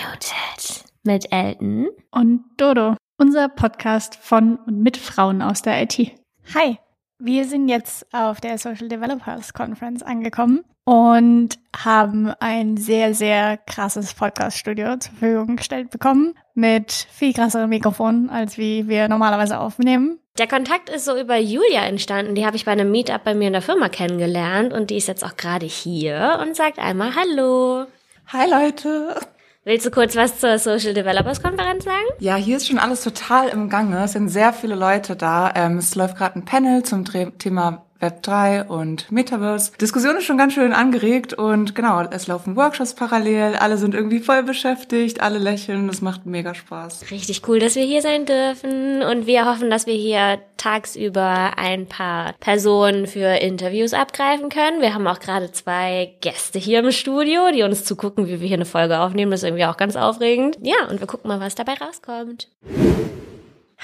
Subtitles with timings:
[0.00, 6.12] Unmuted mit Elton und Dodo, unser Podcast von und mit Frauen aus der IT.
[6.54, 6.78] Hi,
[7.18, 14.14] wir sind jetzt auf der Social Developers Conference angekommen und haben ein sehr, sehr krasses
[14.14, 20.18] Podcast-Studio zur Verfügung gestellt bekommen mit viel krasseren Mikrofonen, als wie wir normalerweise aufnehmen.
[20.38, 22.34] Der Kontakt ist so über Julia entstanden.
[22.34, 25.08] Die habe ich bei einem Meetup bei mir in der Firma kennengelernt und die ist
[25.08, 27.86] jetzt auch gerade hier und sagt einmal Hallo.
[28.28, 29.16] Hi Leute.
[29.62, 32.06] Willst du kurz was zur Social Developers Konferenz sagen?
[32.18, 34.02] Ja, hier ist schon alles total im Gange.
[34.04, 35.52] Es sind sehr viele Leute da.
[35.54, 39.72] Ähm, es läuft gerade ein Panel zum Thema Web 3 und Metaverse.
[39.78, 44.20] Diskussion ist schon ganz schön angeregt und genau, es laufen Workshops parallel, alle sind irgendwie
[44.20, 47.10] voll beschäftigt, alle lächeln, es macht mega Spaß.
[47.10, 51.86] Richtig cool, dass wir hier sein dürfen und wir hoffen, dass wir hier tagsüber ein
[51.86, 54.80] paar Personen für Interviews abgreifen können.
[54.80, 58.56] Wir haben auch gerade zwei Gäste hier im Studio, die uns zugucken, wie wir hier
[58.56, 59.30] eine Folge aufnehmen.
[59.30, 60.56] Das ist irgendwie auch ganz aufregend.
[60.62, 62.48] Ja, und wir gucken mal, was dabei rauskommt.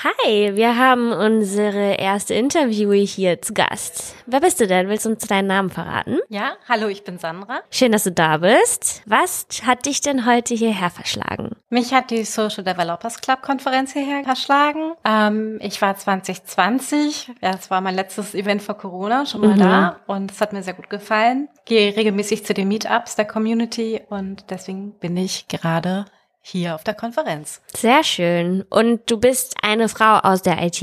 [0.05, 4.14] Hi, wir haben unsere erste Interviewee hier zu Gast.
[4.27, 4.91] Wer bist du denn?
[4.91, 6.19] Willst du uns deinen Namen verraten?
[6.28, 7.61] Ja, hallo, ich bin Sandra.
[7.70, 9.00] Schön, dass du da bist.
[9.06, 11.56] Was hat dich denn heute hierher verschlagen?
[11.70, 14.92] Mich hat die Social Developers Club Konferenz hierher verschlagen.
[15.03, 19.60] Ähm, ich war 2020, ja, das war mein letztes Event vor Corona, schon mal mhm.
[19.60, 21.48] da und es hat mir sehr gut gefallen.
[21.64, 26.05] Gehe regelmäßig zu den Meetups der Community und deswegen bin ich gerade
[26.47, 27.61] hier auf der Konferenz.
[27.75, 28.62] Sehr schön.
[28.70, 30.83] Und du bist eine Frau aus der IT?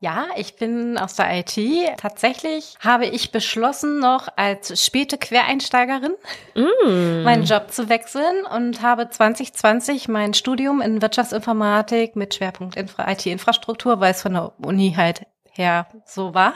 [0.00, 1.58] Ja, ich bin aus der IT.
[1.96, 6.14] Tatsächlich habe ich beschlossen, noch als späte Quereinsteigerin
[6.54, 7.24] mm.
[7.24, 14.12] meinen Job zu wechseln und habe 2020 mein Studium in Wirtschaftsinformatik mit Schwerpunkt IT-Infrastruktur, weil
[14.12, 15.22] es von der Uni halt
[15.58, 16.54] her so war.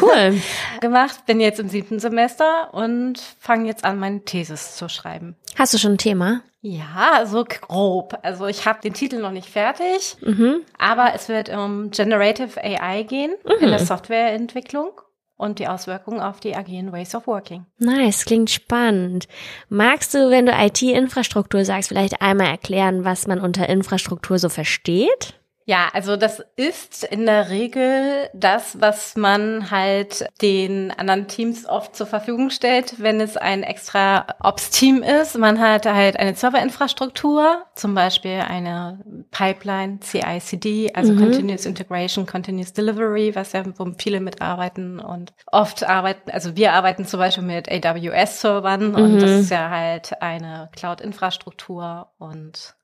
[0.00, 0.40] Cool.
[0.80, 1.26] gemacht.
[1.26, 5.36] Bin jetzt im siebten Semester und fange jetzt an, meine Thesis zu schreiben.
[5.56, 6.42] Hast du schon ein Thema?
[6.60, 8.16] Ja, so grob.
[8.22, 10.60] Also ich habe den Titel noch nicht fertig, mhm.
[10.78, 13.64] aber es wird um Generative AI gehen mhm.
[13.64, 14.92] in der Softwareentwicklung
[15.36, 17.66] und die Auswirkungen auf die agilen Ways of Working.
[17.78, 19.26] Nice, klingt spannend.
[19.68, 25.34] Magst du, wenn du IT-Infrastruktur sagst, vielleicht einmal erklären, was man unter Infrastruktur so versteht?
[25.64, 31.94] Ja, also das ist in der Regel das, was man halt den anderen Teams oft
[31.94, 35.38] zur Verfügung stellt, wenn es ein extra Ops-Team ist.
[35.38, 41.18] Man hat halt eine Serverinfrastruktur, zum Beispiel eine Pipeline, CI/CD, also mhm.
[41.18, 47.04] Continuous Integration, Continuous Delivery, was ja wo viele mitarbeiten und oft arbeiten, also wir arbeiten
[47.04, 48.94] zum Beispiel mit AWS-Servern mhm.
[48.94, 52.74] und das ist ja halt eine Cloud-Infrastruktur und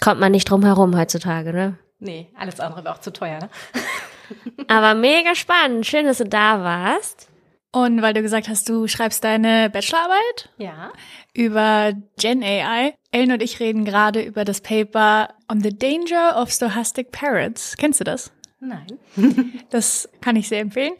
[0.00, 1.78] Kommt man nicht drum herum heutzutage, ne?
[2.02, 3.48] Nee, alles andere wäre auch zu teuer, ne?
[4.68, 5.86] Aber mega spannend.
[5.86, 7.28] Schön, dass du da warst.
[7.70, 10.50] Und weil du gesagt hast, du schreibst deine Bachelorarbeit?
[10.58, 10.92] Ja.
[11.32, 12.94] Über Gen AI.
[13.12, 17.76] Ellen und ich reden gerade über das Paper On the Danger of Stochastic Parrots.
[17.76, 18.32] Kennst du das?
[18.58, 18.98] Nein.
[19.70, 20.94] das kann ich sehr empfehlen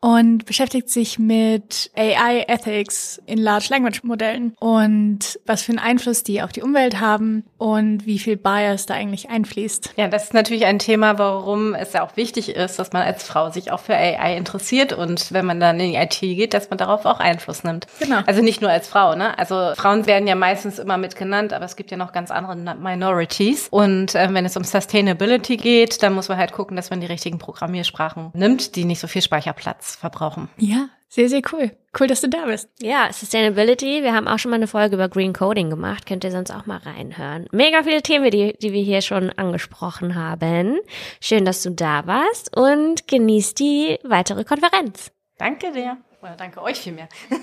[0.00, 6.22] und beschäftigt sich mit AI Ethics in Large Language Modellen und was für einen Einfluss
[6.22, 9.94] die auf die Umwelt haben und wie viel Bias da eigentlich einfließt.
[9.96, 13.22] Ja, das ist natürlich ein Thema, warum es ja auch wichtig ist, dass man als
[13.22, 16.70] Frau sich auch für AI interessiert und wenn man dann in die IT geht, dass
[16.70, 17.86] man darauf auch Einfluss nimmt.
[17.98, 18.20] Genau.
[18.26, 19.38] Also nicht nur als Frau, ne?
[19.38, 22.56] Also Frauen werden ja meistens immer mit genannt, aber es gibt ja noch ganz andere
[22.56, 27.00] Minorities und äh, wenn es um Sustainability geht, dann muss man halt gucken, dass man
[27.00, 30.48] die richtigen Programmiersprachen nimmt, die nicht so viel Speicherplatz verbrauchen.
[30.56, 31.72] Ja, sehr, sehr cool.
[31.98, 32.68] Cool, dass du da bist.
[32.80, 34.04] Ja, Sustainability.
[34.04, 36.06] Wir haben auch schon mal eine Folge über Green Coding gemacht.
[36.06, 37.48] Könnt ihr sonst auch mal reinhören.
[37.50, 40.78] Mega viele Themen, die, die wir hier schon angesprochen haben.
[41.20, 45.10] Schön, dass du da warst und genießt die weitere Konferenz.
[45.36, 45.96] Danke dir.
[46.22, 47.08] Oder danke euch vielmehr.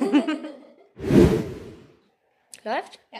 [2.64, 3.00] Läuft?
[3.12, 3.19] Ja.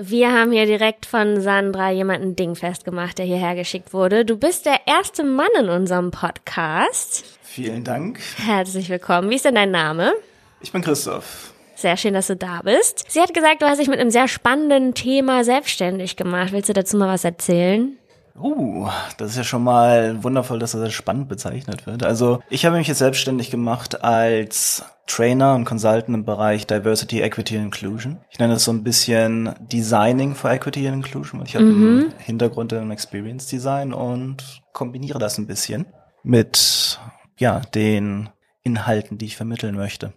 [0.00, 4.24] Wir haben hier direkt von Sandra jemanden dingfest gemacht, der hierher geschickt wurde.
[4.24, 7.37] Du bist der erste Mann in unserem Podcast.
[7.50, 8.20] Vielen Dank.
[8.36, 9.30] Herzlich willkommen.
[9.30, 10.12] Wie ist denn dein Name?
[10.60, 11.54] Ich bin Christoph.
[11.74, 13.04] Sehr schön, dass du da bist.
[13.08, 16.52] Sie hat gesagt, du hast dich mit einem sehr spannenden Thema selbstständig gemacht.
[16.52, 17.96] Willst du dazu mal was erzählen?
[18.38, 22.04] Uh, das ist ja schon mal wundervoll, dass das als spannend bezeichnet wird.
[22.04, 27.56] Also ich habe mich jetzt selbstständig gemacht als Trainer und Consultant im Bereich Diversity, Equity
[27.56, 28.18] and Inclusion.
[28.30, 31.58] Ich nenne das so ein bisschen Designing for Equity and Inclusion, weil ich mhm.
[31.58, 35.86] habe einen Hintergrund im Experience Design und kombiniere das ein bisschen
[36.22, 37.00] mit
[37.38, 38.28] ja, den
[38.62, 40.12] Inhalten, die ich vermitteln möchte.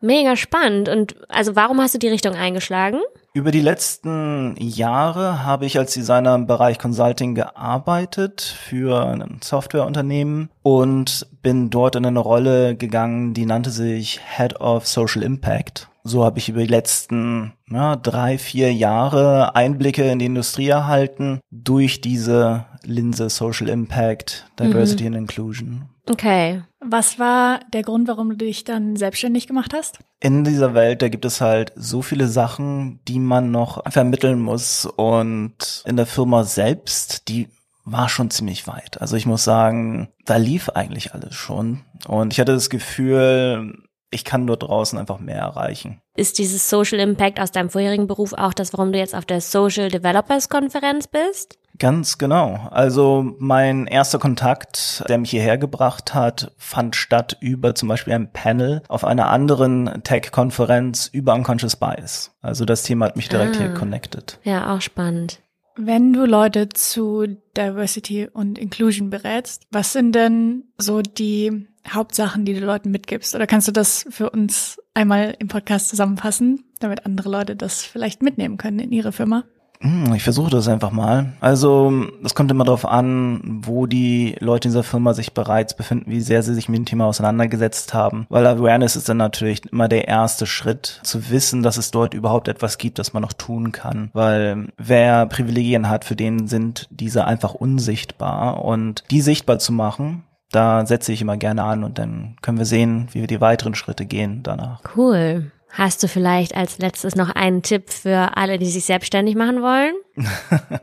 [0.00, 0.90] Mega spannend.
[0.90, 3.00] Und also warum hast du die Richtung eingeschlagen?
[3.32, 10.50] Über die letzten Jahre habe ich als Designer im Bereich Consulting gearbeitet für ein Softwareunternehmen
[10.62, 15.88] und bin dort in eine Rolle gegangen, die nannte sich Head of Social Impact.
[16.04, 21.40] so habe ich über die letzten ja, drei, vier Jahre Einblicke in die Industrie erhalten
[21.50, 25.08] durch diese Linse Social Impact, Diversity mhm.
[25.08, 25.88] and Inclusion.
[26.08, 26.62] Okay.
[26.80, 29.98] Was war der Grund, warum du dich dann selbstständig gemacht hast?
[30.20, 34.84] In dieser Welt, da gibt es halt so viele Sachen, die man noch vermitteln muss.
[34.84, 37.48] Und in der Firma selbst, die
[37.84, 39.00] war schon ziemlich weit.
[39.00, 41.84] Also ich muss sagen, da lief eigentlich alles schon.
[42.06, 43.74] Und ich hatte das Gefühl,
[44.14, 46.00] ich kann dort draußen einfach mehr erreichen.
[46.16, 49.40] Ist dieses Social Impact aus deinem vorherigen Beruf auch das, warum du jetzt auf der
[49.40, 51.58] Social Developers Konferenz bist?
[51.78, 52.68] Ganz genau.
[52.70, 58.32] Also mein erster Kontakt, der mich hierher gebracht hat, fand statt über zum Beispiel ein
[58.32, 62.30] Panel auf einer anderen Tech-Konferenz über Unconscious Bias.
[62.42, 63.58] Also das Thema hat mich direkt ah.
[63.58, 64.38] hier connected.
[64.44, 65.40] Ja, auch spannend.
[65.76, 67.26] Wenn du Leute zu
[67.56, 73.34] Diversity und Inclusion berätst, was sind denn so die Hauptsachen, die du Leuten mitgibst?
[73.34, 78.22] Oder kannst du das für uns einmal im Podcast zusammenfassen, damit andere Leute das vielleicht
[78.22, 79.44] mitnehmen können in ihre Firma?
[79.80, 81.32] Hm, ich versuche das einfach mal.
[81.40, 81.92] Also,
[82.24, 86.20] es kommt immer darauf an, wo die Leute in dieser Firma sich bereits befinden, wie
[86.20, 88.26] sehr sie sich mit dem Thema auseinandergesetzt haben.
[88.28, 92.48] Weil Awareness ist dann natürlich immer der erste Schritt, zu wissen, dass es dort überhaupt
[92.48, 94.10] etwas gibt, das man noch tun kann.
[94.12, 98.64] Weil wer Privilegien hat, für den sind diese einfach unsichtbar.
[98.64, 102.64] Und die sichtbar zu machen, da setze ich immer gerne an und dann können wir
[102.64, 104.82] sehen, wie wir die weiteren Schritte gehen danach.
[104.96, 105.50] Cool.
[105.76, 109.94] Hast du vielleicht als letztes noch einen Tipp für alle, die sich selbstständig machen wollen?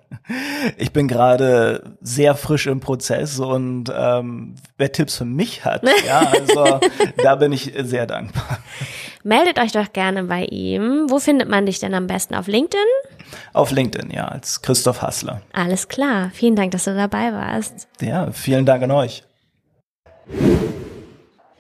[0.78, 6.20] ich bin gerade sehr frisch im Prozess und ähm, wer Tipps für mich hat, ja,
[6.20, 6.82] also
[7.24, 8.60] da bin ich sehr dankbar.
[9.24, 11.06] Meldet euch doch gerne bei ihm.
[11.10, 12.36] Wo findet man dich denn am besten?
[12.36, 12.82] Auf LinkedIn?
[13.54, 15.42] Auf LinkedIn, ja, als Christoph Hassler.
[15.54, 16.32] Alles klar.
[16.34, 17.88] Vielen Dank, dass du dabei warst.
[18.02, 19.24] Ja, vielen Dank an euch.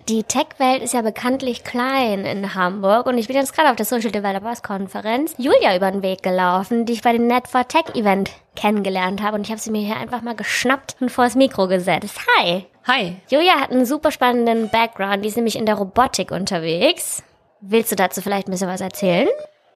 [0.09, 3.85] Die Tech-Welt ist ja bekanntlich klein in Hamburg und ich bin jetzt gerade auf der
[3.85, 7.93] Social Developers Konferenz Julia über den Weg gelaufen, die ich bei dem Net for Tech
[7.93, 11.67] Event kennengelernt habe und ich habe sie mir hier einfach mal geschnappt und vors Mikro
[11.67, 12.19] gesetzt.
[12.39, 12.65] Hi!
[12.87, 13.17] Hi!
[13.29, 17.21] Julia hat einen super spannenden Background, die ist nämlich in der Robotik unterwegs.
[17.59, 19.27] Willst du dazu vielleicht ein bisschen was erzählen?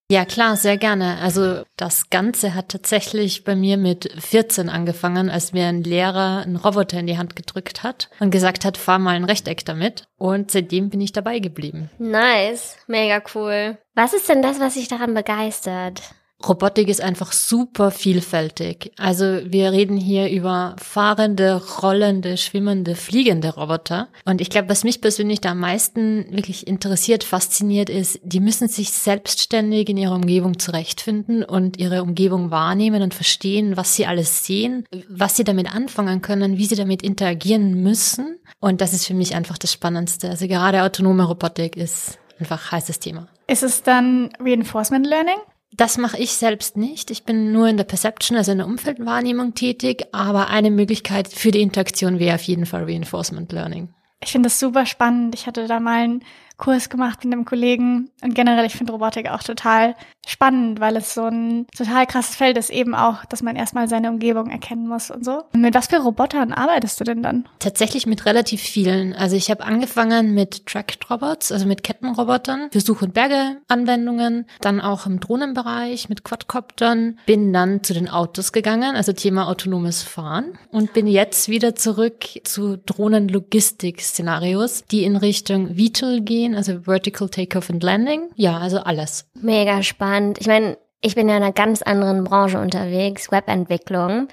[0.10, 1.18] Ja, klar, sehr gerne.
[1.20, 6.58] Also das Ganze hat tatsächlich bei mir mit 14 angefangen, als mir ein Lehrer einen
[6.58, 10.08] Roboter in die Hand gedrückt hat und gesagt hat, fahr mal ein Rechteck damit.
[10.18, 11.90] Und seitdem bin ich dabei geblieben.
[11.98, 13.80] Nice, mega cool.
[13.96, 16.02] Was ist denn das, was dich daran begeistert?
[16.44, 18.92] Robotik ist einfach super vielfältig.
[18.98, 24.10] Also wir reden hier über fahrende, rollende, schwimmende, fliegende Roboter.
[24.26, 28.68] Und ich glaube, was mich persönlich da am meisten wirklich interessiert, fasziniert ist, die müssen
[28.68, 34.46] sich selbstständig in ihrer Umgebung zurechtfinden und ihre Umgebung wahrnehmen und verstehen, was sie alles
[34.46, 38.38] sehen, was sie damit anfangen können, wie sie damit interagieren müssen.
[38.60, 40.30] Und das ist für mich einfach das Spannendste.
[40.30, 43.28] Also gerade autonome Robotik ist einfach heißes Thema.
[43.48, 45.38] Ist es dann Reinforcement Learning?
[45.78, 47.12] Das mache ich selbst nicht.
[47.12, 50.06] Ich bin nur in der Perception, also in der Umfeldwahrnehmung tätig.
[50.14, 53.90] Aber eine Möglichkeit für die Interaktion wäre auf jeden Fall Reinforcement Learning.
[54.24, 55.36] Ich finde das super spannend.
[55.36, 56.24] Ich hatte da mal ein
[56.58, 61.14] Kurs gemacht mit einem Kollegen und generell, ich finde Robotik auch total spannend, weil es
[61.14, 65.12] so ein total krasses Feld ist, eben auch, dass man erstmal seine Umgebung erkennen muss
[65.12, 65.44] und so.
[65.54, 67.48] Mit was für Robotern arbeitest du denn dann?
[67.60, 69.14] Tatsächlich mit relativ vielen.
[69.14, 74.82] Also ich habe angefangen mit Tracked Robots, also mit Kettenrobotern für Such- und Bergeanwendungen, dann
[74.82, 80.58] auch im Drohnenbereich mit Quadcoptern, bin dann zu den Autos gegangen, also Thema autonomes Fahren
[80.72, 87.30] und bin jetzt wieder zurück zu Drohnenlogistik-Szenarios, die in Richtung VTOL gehen gehen, also Vertical
[87.30, 88.30] Takeoff and Landing.
[88.36, 89.26] Ja, also alles.
[89.34, 90.40] Mega spannend.
[90.40, 94.28] Ich meine, ich bin ja in einer ganz anderen Branche unterwegs, Webentwicklung.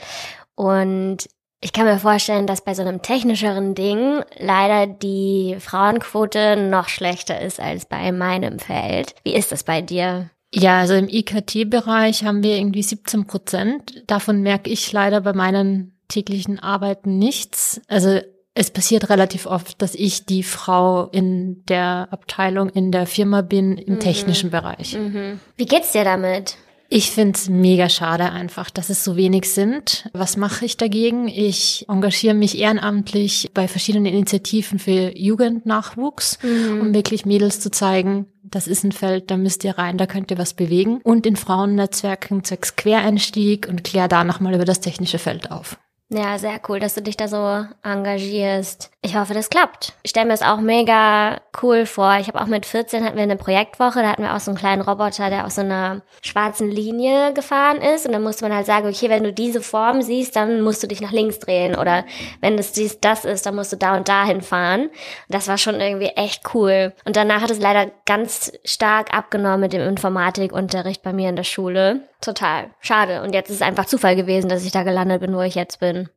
[0.54, 1.28] Und
[1.60, 7.40] ich kann mir vorstellen, dass bei so einem technischeren Ding leider die Frauenquote noch schlechter
[7.40, 9.14] ist als bei meinem Feld.
[9.24, 10.30] Wie ist das bei dir?
[10.54, 14.02] Ja, also im IKT-Bereich haben wir irgendwie 17 Prozent.
[14.06, 17.80] Davon merke ich leider bei meinen täglichen Arbeiten nichts.
[17.88, 18.20] Also
[18.54, 23.78] es passiert relativ oft, dass ich die Frau in der Abteilung, in der Firma bin,
[23.78, 24.00] im mhm.
[24.00, 24.94] technischen Bereich.
[24.94, 25.40] Mhm.
[25.56, 26.56] Wie geht's dir damit?
[26.94, 30.10] Ich find's mega schade einfach, dass es so wenig sind.
[30.12, 31.26] Was mache ich dagegen?
[31.26, 36.80] Ich engagiere mich ehrenamtlich bei verschiedenen Initiativen für Jugendnachwuchs, mhm.
[36.82, 40.30] um wirklich Mädels zu zeigen, das ist ein Feld, da müsst ihr rein, da könnt
[40.30, 41.00] ihr was bewegen.
[41.02, 45.78] Und in Frauennetzwerken zwecks Quereinstieg und klär da nochmal über das technische Feld auf.
[46.14, 48.90] Ja, sehr cool, dass du dich da so engagierst.
[49.00, 49.94] Ich hoffe, das klappt.
[50.02, 52.18] Ich stelle mir das auch mega cool vor.
[52.20, 54.58] Ich habe auch mit 14 hatten wir eine Projektwoche, da hatten wir auch so einen
[54.58, 58.04] kleinen Roboter, der auf so einer schwarzen Linie gefahren ist.
[58.04, 60.86] Und dann musste man halt sagen, okay, wenn du diese Form siehst, dann musst du
[60.86, 61.76] dich nach links drehen.
[61.76, 62.04] Oder
[62.42, 64.82] wenn das dies, das ist, dann musst du da und dahin fahren.
[64.82, 64.92] Und
[65.30, 66.92] das war schon irgendwie echt cool.
[67.06, 71.44] Und danach hat es leider ganz stark abgenommen mit dem Informatikunterricht bei mir in der
[71.44, 72.02] Schule.
[72.22, 72.70] Total.
[72.80, 73.22] Schade.
[73.22, 75.80] Und jetzt ist es einfach Zufall gewesen, dass ich da gelandet bin, wo ich jetzt
[75.80, 76.08] bin.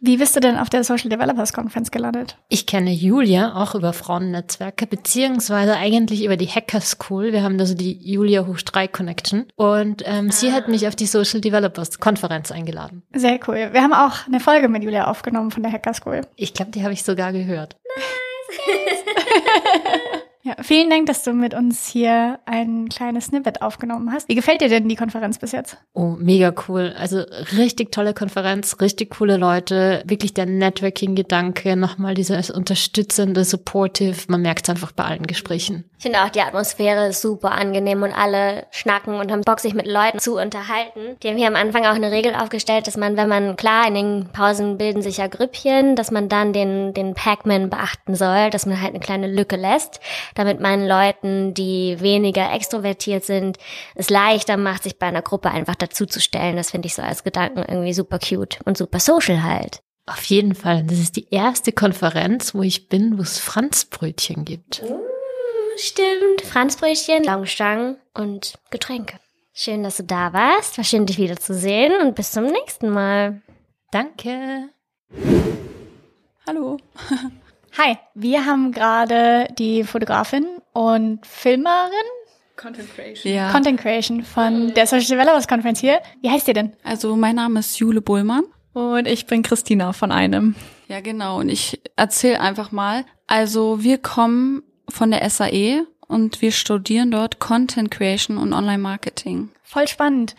[0.00, 2.36] Wie bist du denn auf der Social Developers Conference gelandet?
[2.48, 7.32] Ich kenne Julia auch über Frauennetzwerke, beziehungsweise eigentlich über die Hacker School.
[7.32, 9.46] Wir haben da so die Julia Hoch 3 Connection.
[9.56, 10.32] Und ähm, ah.
[10.32, 13.04] sie hat mich auf die Social Developers Konferenz eingeladen.
[13.14, 13.70] Sehr cool.
[13.72, 16.22] Wir haben auch eine Folge mit Julia aufgenommen von der Hacker School.
[16.36, 17.76] Ich glaube, die habe ich sogar gehört.
[17.96, 19.04] Nice.
[20.46, 24.28] Ja, vielen Dank, dass du mit uns hier ein kleines Snippet aufgenommen hast.
[24.28, 25.78] Wie gefällt dir denn die Konferenz bis jetzt?
[25.94, 26.94] Oh, mega cool.
[26.98, 27.22] Also
[27.56, 34.66] richtig tolle Konferenz, richtig coole Leute, wirklich der Networking-Gedanke, nochmal dieses unterstützende, supportive, man merkt
[34.66, 35.84] es einfach bei allen Gesprächen.
[35.96, 39.72] Ich finde auch die Atmosphäre ist super angenehm und alle schnacken und haben Bock, sich
[39.72, 41.16] mit Leuten zu unterhalten.
[41.22, 43.94] Die haben hier am Anfang auch eine Regel aufgestellt, dass man, wenn man, klar, in
[43.94, 48.66] den Pausen bilden sich ja Grüppchen, dass man dann den, den Pac-Man beachten soll, dass
[48.66, 50.00] man halt eine kleine Lücke lässt
[50.34, 53.58] damit man Leuten, die weniger extrovertiert sind,
[53.94, 56.56] es leichter macht, sich bei einer Gruppe einfach dazuzustellen.
[56.56, 59.80] Das finde ich so als Gedanken irgendwie super cute und super social halt.
[60.06, 60.84] Auf jeden Fall.
[60.84, 64.82] Das ist die erste Konferenz, wo ich bin, wo es Franzbrötchen gibt.
[64.82, 65.00] Uh,
[65.78, 66.42] stimmt.
[66.42, 69.18] Franzbrötchen, Laugenstangen und Getränke.
[69.54, 70.76] Schön, dass du da warst.
[70.76, 73.40] War schön, dich wiederzusehen und bis zum nächsten Mal.
[73.92, 74.68] Danke.
[76.46, 76.78] Hallo.
[77.76, 81.90] Hi, wir haben gerade die Fotografin und Filmerin
[82.56, 83.32] Content Creation.
[83.32, 83.50] Ja.
[83.50, 86.00] Content Creation von der Social Developers Conference hier.
[86.22, 86.72] Wie heißt ihr denn?
[86.84, 88.44] Also mein Name ist Jule Bullmann.
[88.74, 90.54] Und ich bin Christina von einem.
[90.86, 91.40] Ja, genau.
[91.40, 93.04] Und ich erzähle einfach mal.
[93.26, 99.50] Also wir kommen von der SAE und wir studieren dort Content Creation und Online Marketing.
[99.64, 100.36] Voll spannend.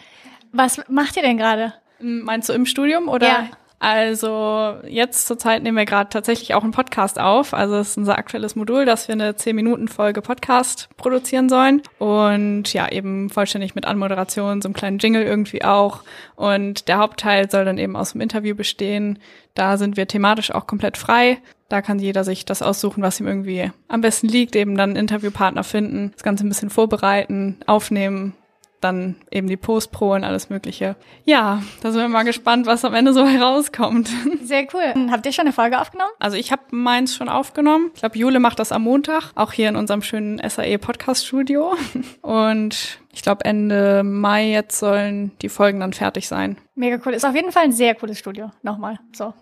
[0.53, 1.73] Was macht ihr denn gerade?
[1.99, 3.27] Meinst du im Studium oder?
[3.27, 3.49] Ja.
[3.79, 7.53] Also jetzt zurzeit nehmen wir gerade tatsächlich auch einen Podcast auf.
[7.53, 11.81] Also es ist unser aktuelles Modul, dass wir eine 10-Minuten-Folge Podcast produzieren sollen.
[11.99, 16.03] Und ja, eben vollständig mit Anmoderation, so einem kleinen Jingle irgendwie auch.
[16.35, 19.19] Und der Hauptteil soll dann eben aus dem Interview bestehen.
[19.53, 21.37] Da sind wir thematisch auch komplett frei.
[21.69, 24.99] Da kann jeder sich das aussuchen, was ihm irgendwie am besten liegt, eben dann einen
[24.99, 28.33] Interviewpartner finden, das Ganze ein bisschen vorbereiten, aufnehmen
[28.85, 30.95] dann eben die Post-Pro und alles Mögliche.
[31.25, 34.09] Ja, da sind wir mal gespannt, was am Ende so herauskommt.
[34.43, 35.09] Sehr cool.
[35.11, 36.11] Habt ihr schon eine Folge aufgenommen?
[36.19, 37.91] Also ich habe meins schon aufgenommen.
[37.93, 41.75] Ich glaube, Jule macht das am Montag, auch hier in unserem schönen SAE Podcast Studio.
[42.21, 46.57] Und ich glaube, Ende Mai jetzt sollen die Folgen dann fertig sein.
[46.75, 47.13] Mega cool.
[47.13, 48.51] Ist auf jeden Fall ein sehr cooles Studio.
[48.61, 48.99] Nochmal.
[49.13, 49.33] So.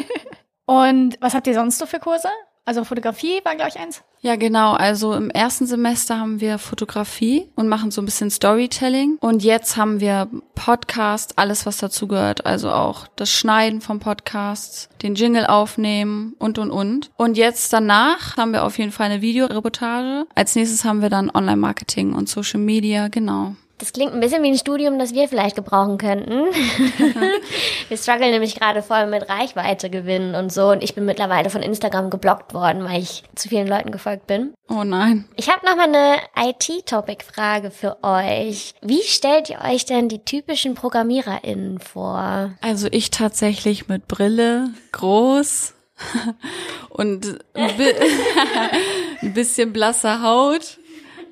[0.66, 2.28] Und was habt ihr sonst so für Kurse?
[2.68, 4.02] Also Fotografie war, glaube ich, eins.
[4.20, 4.74] Ja, genau.
[4.74, 9.16] Also im ersten Semester haben wir Fotografie und machen so ein bisschen Storytelling.
[9.20, 12.44] Und jetzt haben wir Podcast, alles, was dazu gehört.
[12.44, 17.10] Also auch das Schneiden vom Podcast, den Jingle aufnehmen und, und, und.
[17.16, 20.26] Und jetzt danach haben wir auf jeden Fall eine Videoreportage.
[20.34, 23.56] Als nächstes haben wir dann Online-Marketing und Social Media, genau.
[23.78, 26.32] Das klingt ein bisschen wie ein Studium, das wir vielleicht gebrauchen könnten.
[27.88, 30.70] wir strugglen nämlich gerade voll mit Reichweite gewinnen und so.
[30.70, 34.52] Und ich bin mittlerweile von Instagram geblockt worden, weil ich zu vielen Leuten gefolgt bin.
[34.68, 35.28] Oh nein.
[35.36, 38.74] Ich habe noch mal eine IT-Topic-Frage für euch.
[38.82, 42.50] Wie stellt ihr euch denn die typischen ProgrammiererInnen vor?
[42.60, 45.74] Also ich tatsächlich mit Brille, groß
[46.90, 50.78] und ein bisschen blasser Haut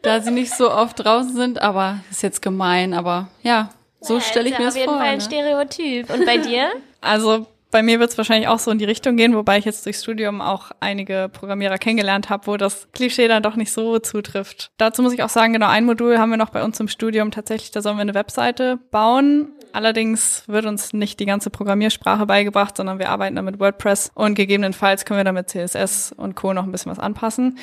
[0.07, 3.71] da sie nicht so oft draußen sind, aber ist jetzt gemein, aber ja,
[4.01, 4.85] so ja, stelle ich mir das vor.
[4.85, 5.25] Auf jeden Fall ein ne?
[5.25, 6.11] Stereotyp.
[6.11, 6.69] Und bei dir?
[7.03, 9.87] Also bei mir wird es wahrscheinlich auch so in die Richtung gehen, wobei ich jetzt
[9.87, 14.73] durchs Studium auch einige Programmierer kennengelernt habe, wo das Klischee dann doch nicht so zutrifft.
[14.77, 17.31] Dazu muss ich auch sagen, genau ein Modul haben wir noch bei uns im Studium
[17.31, 19.51] tatsächlich, da sollen wir eine Webseite bauen.
[19.73, 24.35] Allerdings wird uns nicht die ganze Programmiersprache beigebracht, sondern wir arbeiten da mit WordPress und
[24.35, 26.55] gegebenenfalls können wir da mit CSS und Co.
[26.55, 27.59] noch ein bisschen was anpassen.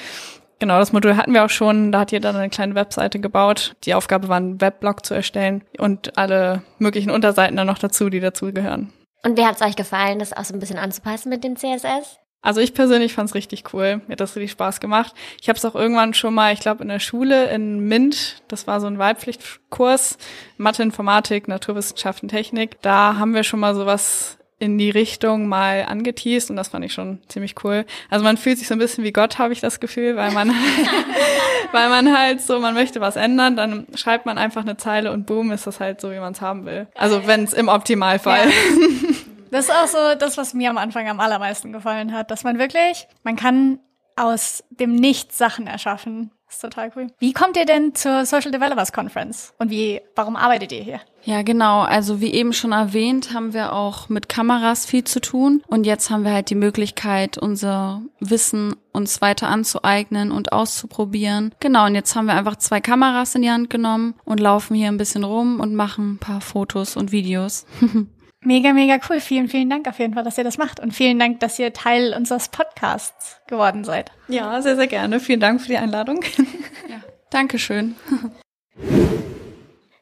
[0.64, 1.92] Genau, das Modul hatten wir auch schon.
[1.92, 3.76] Da hat jeder eine kleine Webseite gebaut.
[3.84, 8.22] Die Aufgabe war, einen Webblog zu erstellen und alle möglichen Unterseiten dann noch dazu, die
[8.22, 8.94] dazugehören.
[9.26, 12.18] Und wie hat es euch gefallen, das auch so ein bisschen anzupassen mit dem CSS?
[12.42, 14.00] Also ich persönlich fand es richtig cool.
[14.08, 15.14] Mir hat das richtig Spaß gemacht.
[15.42, 18.66] Ich habe es auch irgendwann schon mal, ich glaube in der Schule in MINT, das
[18.66, 20.18] war so ein Wahlpflichtkurs,
[20.56, 22.82] Mathe, Informatik, Naturwissenschaften, Technik.
[22.82, 26.94] Da haben wir schon mal sowas in die Richtung mal angeteased und das fand ich
[26.94, 27.86] schon ziemlich cool.
[28.10, 30.50] Also man fühlt sich so ein bisschen wie Gott, habe ich das Gefühl, weil man,
[31.74, 35.26] weil man halt so, man möchte was ändern, dann schreibt man einfach eine Zeile und
[35.26, 36.88] boom, ist das halt so, wie man es haben will.
[36.96, 38.48] Also wenn es im Optimalfall.
[38.48, 38.54] Ja.
[39.52, 42.58] Das ist auch so das, was mir am Anfang am allermeisten gefallen hat, dass man
[42.58, 43.78] wirklich, man kann
[44.16, 46.32] aus dem Nichts Sachen erschaffen.
[46.54, 47.08] Das ist total cool.
[47.18, 49.54] Wie kommt ihr denn zur Social Developers Conference?
[49.58, 51.02] Und wie, warum arbeitet ihr hier?
[51.24, 51.82] Ja, genau.
[51.82, 55.64] Also wie eben schon erwähnt, haben wir auch mit Kameras viel zu tun.
[55.66, 61.56] Und jetzt haben wir halt die Möglichkeit, unser Wissen uns weiter anzueignen und auszuprobieren.
[61.60, 64.90] Genau, und jetzt haben wir einfach zwei Kameras in die Hand genommen und laufen hier
[64.90, 67.66] ein bisschen rum und machen ein paar Fotos und Videos.
[68.46, 69.20] Mega, mega cool.
[69.20, 70.80] Vielen, vielen Dank auf jeden Fall, dass ihr das macht.
[70.80, 74.12] Und vielen Dank, dass ihr Teil unseres Podcasts geworden seid.
[74.28, 75.20] Ja, sehr, sehr gerne.
[75.20, 76.24] Vielen Dank für die Einladung.
[76.90, 77.96] ja, Dankeschön.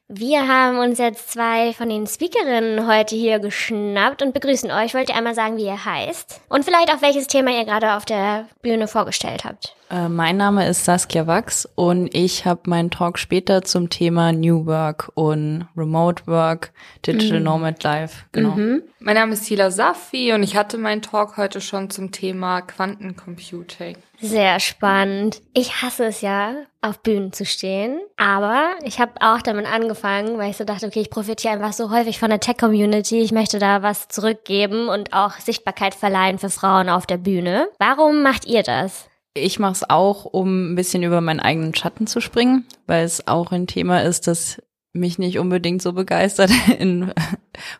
[0.07, 4.93] Wir haben uns jetzt zwei von den Speakerinnen heute hier geschnappt und begrüßen euch.
[4.93, 6.41] Wollt ihr einmal sagen, wie ihr heißt?
[6.49, 9.73] Und vielleicht auch welches Thema ihr gerade auf der Bühne vorgestellt habt?
[9.91, 14.65] Äh, mein Name ist Saskia Wachs und ich habe meinen Talk später zum Thema New
[14.65, 16.71] Work und Remote Work,
[17.05, 17.43] Digital mhm.
[17.43, 18.23] Nomad Life.
[18.31, 18.51] Genau.
[18.51, 18.83] Mhm.
[18.99, 23.97] Mein Name ist Hila Safi und ich hatte meinen Talk heute schon zum Thema Quantencomputing.
[24.21, 25.41] Sehr spannend.
[25.53, 27.99] Ich hasse es ja, auf Bühnen zu stehen.
[28.15, 31.91] Aber ich habe auch damit angefangen, weil ich so dachte, okay, ich profitiere einfach so
[31.91, 33.19] häufig von der Tech-Community.
[33.19, 37.67] Ich möchte da was zurückgeben und auch Sichtbarkeit verleihen für Frauen auf der Bühne.
[37.79, 39.10] Warum macht ihr das?
[39.33, 43.27] Ich mache es auch, um ein bisschen über meinen eigenen Schatten zu springen, weil es
[43.27, 44.61] auch ein Thema ist, das
[44.93, 47.13] mich nicht unbedingt so begeistert, in,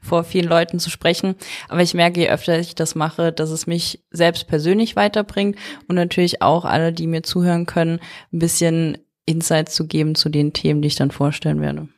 [0.02, 1.36] vor vielen Leuten zu sprechen.
[1.68, 5.96] Aber ich merke, je öfter ich das mache, dass es mich selbst persönlich weiterbringt und
[5.96, 8.00] natürlich auch alle, die mir zuhören können,
[8.32, 11.90] ein bisschen Insights zu geben zu den Themen, die ich dann vorstellen werde.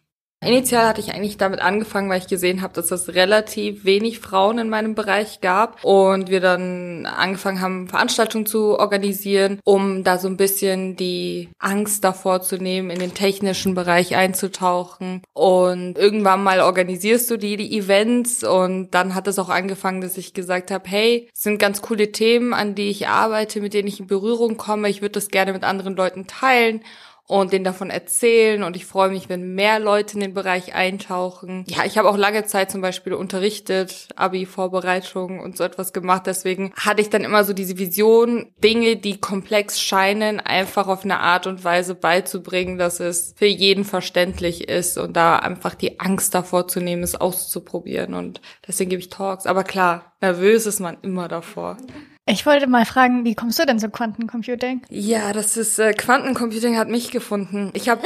[0.45, 4.57] Initial hatte ich eigentlich damit angefangen, weil ich gesehen habe, dass es relativ wenig Frauen
[4.59, 10.27] in meinem Bereich gab und wir dann angefangen haben, Veranstaltungen zu organisieren, um da so
[10.27, 15.21] ein bisschen die Angst davor zu nehmen, in den technischen Bereich einzutauchen.
[15.33, 20.17] Und irgendwann mal organisierst du die, die Events und dann hat es auch angefangen, dass
[20.17, 23.87] ich gesagt habe, hey, es sind ganz coole Themen, an die ich arbeite, mit denen
[23.87, 24.89] ich in Berührung komme.
[24.89, 26.81] Ich würde das gerne mit anderen Leuten teilen
[27.27, 31.63] und denen davon erzählen und ich freue mich, wenn mehr Leute in den Bereich eintauchen.
[31.67, 36.23] Ja, ich habe auch lange Zeit zum Beispiel unterrichtet, Abi-Vorbereitung und so etwas gemacht.
[36.25, 41.19] Deswegen hatte ich dann immer so diese Vision, Dinge, die komplex scheinen, einfach auf eine
[41.19, 46.35] Art und Weise beizubringen, dass es für jeden verständlich ist und da einfach die Angst
[46.35, 48.13] davor zu nehmen, es auszuprobieren.
[48.15, 49.45] Und deswegen gebe ich Talks.
[49.45, 51.77] Aber klar, nervös ist man immer davor.
[52.25, 54.81] Ich wollte mal fragen, wie kommst du denn zu Quantencomputing?
[54.89, 57.69] Ja, das ist äh, Quantencomputing hat mich gefunden.
[57.73, 58.01] Ich habe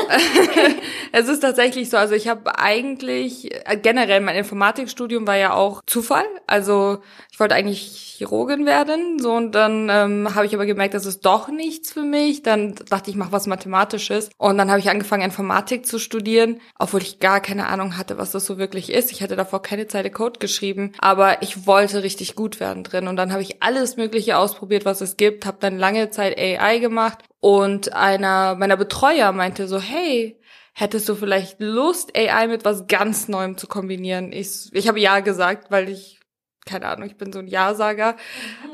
[1.12, 5.84] es ist tatsächlich so, also ich habe eigentlich äh, generell mein Informatikstudium war ja auch
[5.86, 6.26] Zufall.
[6.48, 6.98] Also
[7.32, 11.24] ich wollte eigentlich Chirurgin werden, so und dann ähm, habe ich aber gemerkt, das ist
[11.24, 12.42] doch nichts für mich.
[12.42, 17.04] Dann dachte ich, mach was Mathematisches und dann habe ich angefangen Informatik zu studieren, obwohl
[17.04, 19.12] ich gar keine Ahnung hatte, was das so wirklich ist.
[19.12, 23.18] Ich hatte davor keine Zeile Code geschrieben, aber ich wollte richtig gut werden drin und
[23.18, 27.20] dann habe ich alles Mögliche ausprobiert, was es gibt, habe dann lange Zeit AI gemacht.
[27.42, 30.40] Und einer meiner Betreuer meinte so, hey,
[30.74, 34.32] hättest du vielleicht Lust, AI mit was ganz Neuem zu kombinieren?
[34.32, 36.20] Ich, ich habe ja gesagt, weil ich,
[36.66, 38.16] keine Ahnung, ich bin so ein Ja-Sager.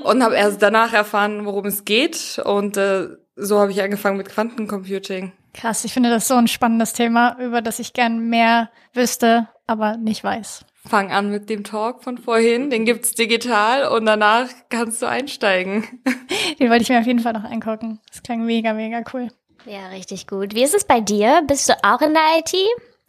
[0.03, 2.39] Und habe erst danach erfahren, worum es geht.
[2.45, 5.33] Und äh, so habe ich angefangen mit Quantencomputing.
[5.55, 9.97] Krass, ich finde das so ein spannendes Thema, über das ich gern mehr wüsste, aber
[9.97, 15.01] nicht weiß fang an mit dem Talk von vorhin, den gibt's digital und danach kannst
[15.01, 15.87] du einsteigen.
[16.59, 17.99] Den wollte ich mir auf jeden Fall noch angucken.
[18.09, 19.29] Das klang mega, mega cool.
[19.65, 20.53] Ja, richtig gut.
[20.55, 21.41] Wie ist es bei dir?
[21.47, 22.53] Bist du auch in der IT?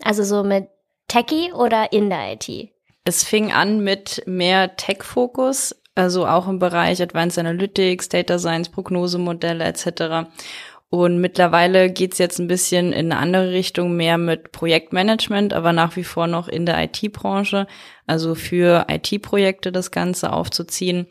[0.03, 0.69] Also so mit
[1.09, 2.71] Techie oder in der IT?
[3.05, 9.65] Es fing an mit mehr Tech-Fokus, also auch im Bereich Advanced Analytics, Data Science, Prognosemodelle
[9.65, 10.29] etc.
[10.91, 15.97] Und mittlerweile geht's jetzt ein bisschen in eine andere Richtung, mehr mit Projektmanagement, aber nach
[15.97, 17.67] wie vor noch in der IT-Branche,
[18.07, 21.07] also für IT-Projekte das Ganze aufzuziehen.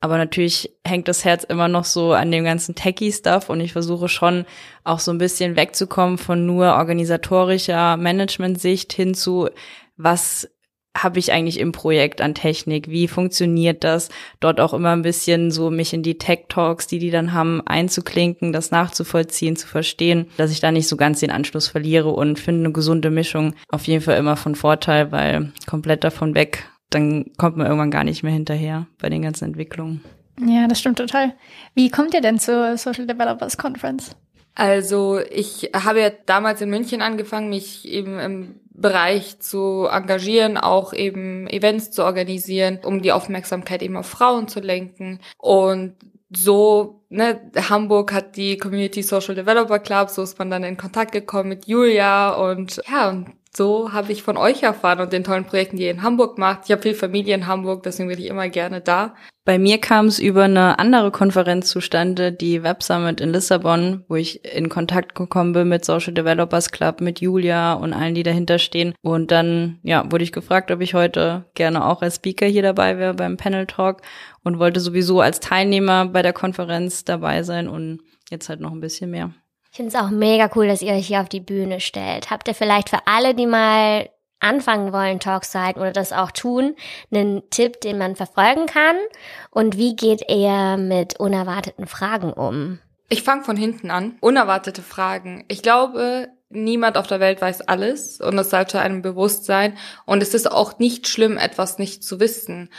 [0.00, 4.08] Aber natürlich hängt das Herz immer noch so an dem ganzen Techie-Stuff und ich versuche
[4.08, 4.46] schon
[4.82, 9.50] auch so ein bisschen wegzukommen von nur organisatorischer Management-Sicht hin zu,
[9.98, 10.48] was
[10.96, 12.88] habe ich eigentlich im Projekt an Technik?
[12.88, 14.08] Wie funktioniert das?
[14.40, 17.62] Dort auch immer ein bisschen so mich in die Tech Talks, die die dann haben,
[17.66, 22.38] einzuklinken, das nachzuvollziehen, zu verstehen, dass ich da nicht so ganz den Anschluss verliere und
[22.38, 27.26] finde eine gesunde Mischung auf jeden Fall immer von Vorteil, weil komplett davon weg, dann
[27.36, 30.02] kommt man irgendwann gar nicht mehr hinterher bei den ganzen Entwicklungen.
[30.44, 31.34] Ja, das stimmt total.
[31.74, 34.16] Wie kommt ihr denn zur Social Developers Conference?
[34.60, 40.92] Also ich habe ja damals in München angefangen, mich eben im Bereich zu engagieren, auch
[40.92, 45.18] eben Events zu organisieren, um die Aufmerksamkeit eben auf Frauen zu lenken.
[45.38, 45.94] Und
[46.28, 51.12] so, ne, Hamburg hat die Community Social Developer Club, so ist man dann in Kontakt
[51.12, 55.44] gekommen mit Julia und ja, und so habe ich von euch erfahren und den tollen
[55.44, 56.60] Projekten, die ihr in Hamburg macht.
[56.64, 59.14] Ich habe viel Familie in Hamburg, deswegen bin ich immer gerne da.
[59.44, 64.14] Bei mir kam es über eine andere Konferenz zustande, die Web Summit in Lissabon, wo
[64.14, 68.60] ich in Kontakt gekommen bin mit Social Developers Club, mit Julia und allen, die dahinter
[68.60, 68.94] stehen.
[69.02, 72.98] Und dann, ja, wurde ich gefragt, ob ich heute gerne auch als Speaker hier dabei
[72.98, 74.02] wäre beim Panel Talk
[74.44, 78.80] und wollte sowieso als Teilnehmer bei der Konferenz dabei sein und jetzt halt noch ein
[78.80, 79.34] bisschen mehr.
[79.70, 82.30] Ich finde es auch mega cool, dass ihr euch hier auf die Bühne stellt.
[82.30, 86.32] Habt ihr vielleicht für alle, die mal anfangen wollen, Talks zu halten oder das auch
[86.32, 86.74] tun,
[87.12, 88.96] einen Tipp, den man verfolgen kann?
[89.50, 92.80] Und wie geht ihr mit unerwarteten Fragen um?
[93.08, 94.16] Ich fange von hinten an.
[94.20, 95.44] Unerwartete Fragen.
[95.48, 99.76] Ich glaube, niemand auf der Welt weiß alles und es sollte einem bewusst sein.
[100.04, 102.70] Und es ist auch nicht schlimm, etwas nicht zu wissen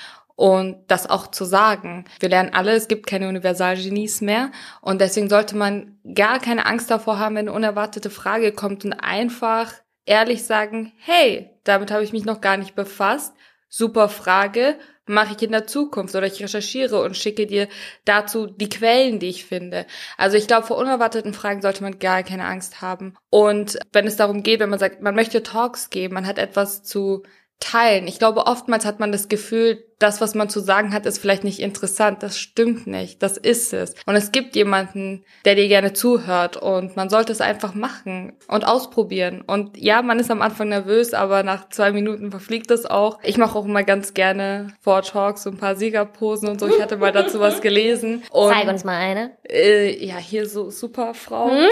[0.41, 2.05] und das auch zu sagen.
[2.19, 4.49] Wir lernen alle, es gibt keine Universalgenies mehr
[4.81, 8.93] und deswegen sollte man gar keine Angst davor haben, wenn eine unerwartete Frage kommt und
[8.93, 9.71] einfach
[10.03, 13.35] ehrlich sagen, hey, damit habe ich mich noch gar nicht befasst.
[13.69, 17.67] Super Frage, mache ich in der Zukunft oder ich recherchiere und schicke dir
[18.05, 19.85] dazu die Quellen, die ich finde.
[20.17, 23.13] Also ich glaube, vor unerwarteten Fragen sollte man gar keine Angst haben.
[23.29, 26.81] Und wenn es darum geht, wenn man sagt, man möchte Talks geben, man hat etwas
[26.81, 27.21] zu
[27.61, 28.07] teilen.
[28.07, 31.43] Ich glaube, oftmals hat man das Gefühl, das, was man zu sagen hat, ist vielleicht
[31.43, 32.23] nicht interessant.
[32.23, 33.21] Das stimmt nicht.
[33.21, 33.93] Das ist es.
[34.07, 38.65] Und es gibt jemanden, der dir gerne zuhört und man sollte es einfach machen und
[38.65, 39.41] ausprobieren.
[39.45, 43.19] Und ja, man ist am Anfang nervös, aber nach zwei Minuten verfliegt es auch.
[43.21, 46.67] Ich mache auch immer ganz gerne vor Talks so ein paar Siegerposen und so.
[46.67, 48.23] Ich hatte mal dazu was gelesen.
[48.31, 49.37] Und, Zeig uns mal eine.
[49.47, 51.51] Äh, ja, hier so super Frau.
[51.51, 51.67] Hm?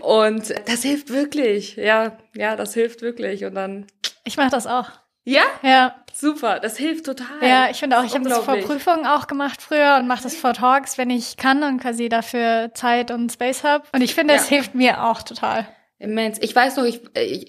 [0.00, 1.76] Und das hilft wirklich.
[1.76, 3.44] Ja, ja, das hilft wirklich.
[3.44, 3.86] Und dann.
[4.24, 4.90] Ich mache das auch.
[5.26, 5.42] Ja?
[5.62, 5.96] Ja.
[6.14, 7.26] Super, das hilft total.
[7.42, 10.34] Ja, ich finde auch, ich habe das vor Prüfungen auch gemacht früher und mache das
[10.34, 13.84] vor Talks, wenn ich kann und quasi dafür Zeit und Space habe.
[13.92, 15.68] Und ich finde, es hilft mir auch total.
[15.98, 16.38] Immens.
[16.40, 17.00] Ich weiß noch, ich,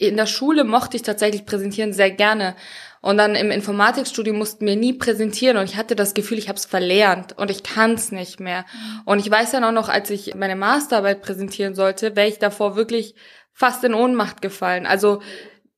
[0.01, 2.55] in der Schule mochte ich tatsächlich präsentieren sehr gerne.
[3.01, 6.57] Und dann im Informatikstudium mussten wir nie präsentieren und ich hatte das Gefühl, ich habe
[6.57, 8.65] es verlernt und ich kann es nicht mehr.
[9.05, 12.75] Und ich weiß dann auch noch, als ich meine Masterarbeit präsentieren sollte, wäre ich davor
[12.75, 13.15] wirklich
[13.53, 14.85] fast in Ohnmacht gefallen.
[14.85, 15.21] Also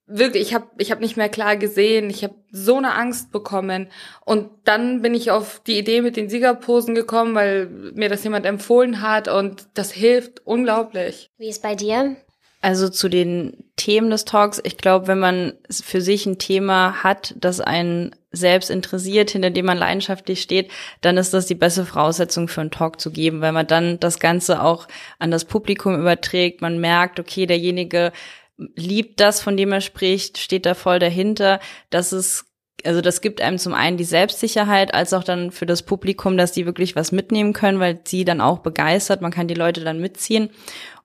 [0.10, 3.88] wirklich, ich habe ich hab nicht mehr klar gesehen, ich habe so eine Angst bekommen.
[4.26, 8.45] Und dann bin ich auf die Idee mit den Siegerposen gekommen, weil mir das jemand
[8.45, 11.30] empfohlen hat und das hilft unglaublich.
[11.38, 12.15] Wie ist bei dir?
[12.62, 17.34] Also zu den Themen des Talks, ich glaube, wenn man für sich ein Thema hat,
[17.38, 20.69] das einen selbst interessiert, hinter dem man leidenschaftlich steht,
[21.00, 24.19] dann ist das die beste Voraussetzung für einen Talk zu geben, weil man dann das
[24.19, 26.62] Ganze auch an das Publikum überträgt.
[26.62, 28.12] Man merkt, okay, derjenige
[28.76, 31.60] liebt das, von dem er spricht, steht da voll dahinter.
[31.89, 32.45] Das ist
[32.86, 36.54] also das gibt einem zum einen die Selbstsicherheit, als auch dann für das Publikum, dass
[36.54, 40.00] die wirklich was mitnehmen können, weil sie dann auch begeistert, man kann die Leute dann
[40.00, 40.50] mitziehen.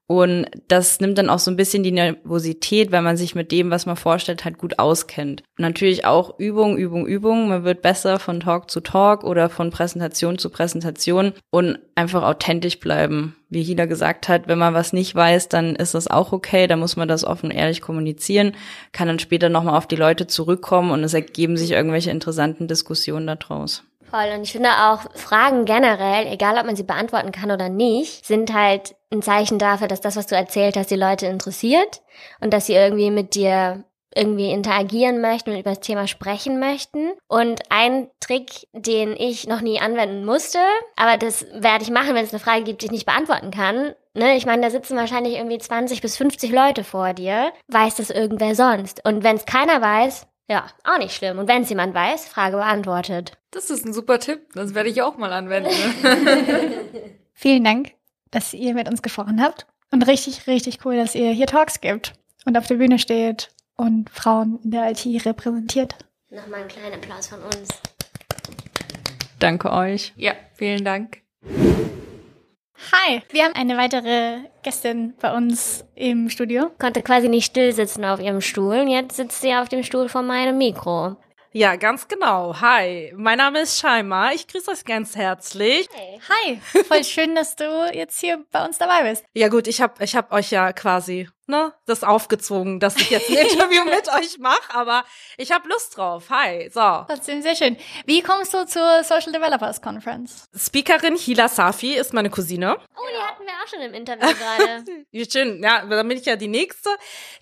[0.06, 3.70] Und das nimmt dann auch so ein bisschen die Nervosität, weil man sich mit dem,
[3.70, 5.42] was man vorstellt, halt gut auskennt.
[5.56, 7.48] Natürlich auch Übung, Übung, Übung.
[7.48, 12.80] Man wird besser von Talk zu Talk oder von Präsentation zu Präsentation und einfach authentisch
[12.80, 13.36] bleiben.
[13.48, 16.66] Wie Hila gesagt hat, wenn man was nicht weiß, dann ist das auch okay.
[16.66, 18.52] Da muss man das offen und ehrlich kommunizieren,
[18.92, 23.26] kann dann später nochmal auf die Leute zurückkommen und es ergeben sich irgendwelche interessanten Diskussionen
[23.26, 23.84] daraus.
[24.14, 24.32] Voll.
[24.32, 28.54] Und ich finde auch Fragen generell, egal ob man sie beantworten kann oder nicht, sind
[28.54, 32.00] halt ein Zeichen dafür, dass das, was du erzählt hast, die Leute interessiert
[32.40, 33.82] und dass sie irgendwie mit dir
[34.14, 37.10] irgendwie interagieren möchten und über das Thema sprechen möchten.
[37.26, 40.60] Und ein Trick, den ich noch nie anwenden musste,
[40.94, 43.94] aber das werde ich machen, wenn es eine Frage gibt, die ich nicht beantworten kann.
[44.16, 47.52] Ne, ich meine, da sitzen wahrscheinlich irgendwie 20 bis 50 Leute vor dir.
[47.66, 49.04] Weiß das irgendwer sonst?
[49.04, 51.38] Und wenn es keiner weiß, ja, auch nicht schlimm.
[51.38, 53.32] Und wenn es jemand weiß, Frage beantwortet.
[53.50, 54.40] Das ist ein super Tipp.
[54.54, 55.70] Das werde ich auch mal anwenden.
[57.32, 57.92] Vielen Dank,
[58.30, 59.66] dass ihr mit uns gesprochen habt.
[59.90, 64.10] Und richtig, richtig cool, dass ihr hier Talks gibt und auf der Bühne steht und
[64.10, 65.94] Frauen in der IT repräsentiert.
[66.30, 67.68] Nochmal einen kleinen Applaus von uns.
[69.38, 70.12] Danke euch.
[70.16, 71.22] Ja, vielen Dank.
[72.76, 76.70] Hi, wir haben eine weitere Gästin bei uns im Studio.
[76.78, 80.08] Konnte quasi nicht still sitzen auf ihrem Stuhl und jetzt sitzt sie auf dem Stuhl
[80.08, 81.16] vor meinem Mikro.
[81.52, 82.60] Ja, ganz genau.
[82.60, 84.32] Hi, mein Name ist Shaima.
[84.32, 85.88] Ich grüße euch ganz herzlich.
[85.92, 86.20] Hey.
[86.28, 89.24] Hi, voll schön, dass du jetzt hier bei uns dabei bist.
[89.34, 93.28] Ja gut, ich habe ich hab euch ja quasi ne, das aufgezwungen, dass ich jetzt
[93.30, 95.04] ein Interview mit euch mache, aber
[95.36, 96.30] ich habe Lust drauf.
[96.30, 97.04] Hi, so.
[97.08, 97.76] Trotzdem sehr schön.
[98.06, 100.44] Wie kommst du zur Social Developers Conference?
[100.56, 102.76] Speakerin Hila Safi ist meine Cousine.
[102.96, 104.84] Oh, die hatten wir auch schon im Interview gerade.
[105.30, 106.90] schön, ja, dann bin ich ja die Nächste.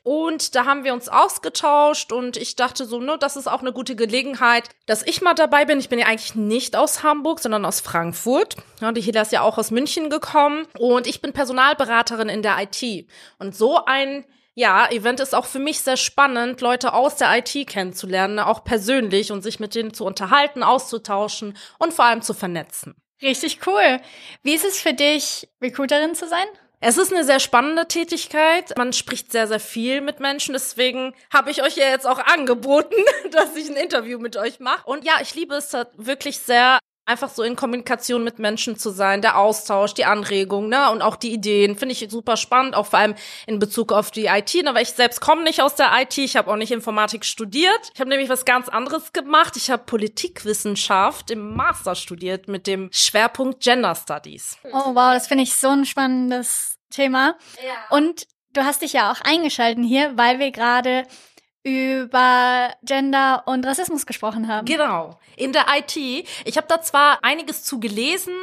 [0.02, 3.72] Und da haben wir uns ausgetauscht und ich dachte so, ne, das ist auch eine
[3.72, 5.78] gute Gelegenheit, dass ich mal dabei bin.
[5.78, 8.56] Ich bin ja eigentlich nicht aus Hamburg, sondern aus Frankfurt.
[8.80, 12.56] Ja, die Hila ist ja auch aus München gekommen und ich bin Personalberaterin in der
[12.60, 13.06] IT.
[13.38, 14.24] Und so ein
[14.54, 19.32] Ja, Event ist auch für mich sehr spannend, Leute aus der IT kennenzulernen, auch persönlich
[19.32, 22.94] und sich mit denen zu unterhalten, auszutauschen und vor allem zu vernetzen.
[23.22, 24.00] Richtig cool.
[24.42, 26.46] Wie ist es für dich, Recruiterin zu sein?
[26.84, 28.76] Es ist eine sehr spannende Tätigkeit.
[28.76, 30.52] Man spricht sehr, sehr viel mit Menschen.
[30.52, 32.96] Deswegen habe ich euch ja jetzt auch angeboten,
[33.30, 34.84] dass ich ein Interview mit euch mache.
[34.84, 36.80] Und ja, ich liebe es wirklich sehr,
[37.12, 41.16] einfach so in Kommunikation mit Menschen zu sein, der Austausch, die Anregung, ne, und auch
[41.16, 43.14] die Ideen finde ich super spannend, auch vor allem
[43.46, 46.36] in Bezug auf die IT, ne, weil ich selbst komme nicht aus der IT, ich
[46.36, 47.90] habe auch nicht Informatik studiert.
[47.94, 49.56] Ich habe nämlich was ganz anderes gemacht.
[49.56, 54.56] Ich habe Politikwissenschaft im Master studiert mit dem Schwerpunkt Gender Studies.
[54.64, 57.36] Oh wow, das finde ich so ein spannendes Thema.
[57.64, 57.96] Ja.
[57.96, 61.04] Und du hast dich ja auch eingeschalten hier, weil wir gerade
[61.64, 64.64] über Gender und Rassismus gesprochen haben.
[64.64, 65.96] Genau, in der IT.
[65.96, 68.34] Ich habe da zwar einiges zu gelesen,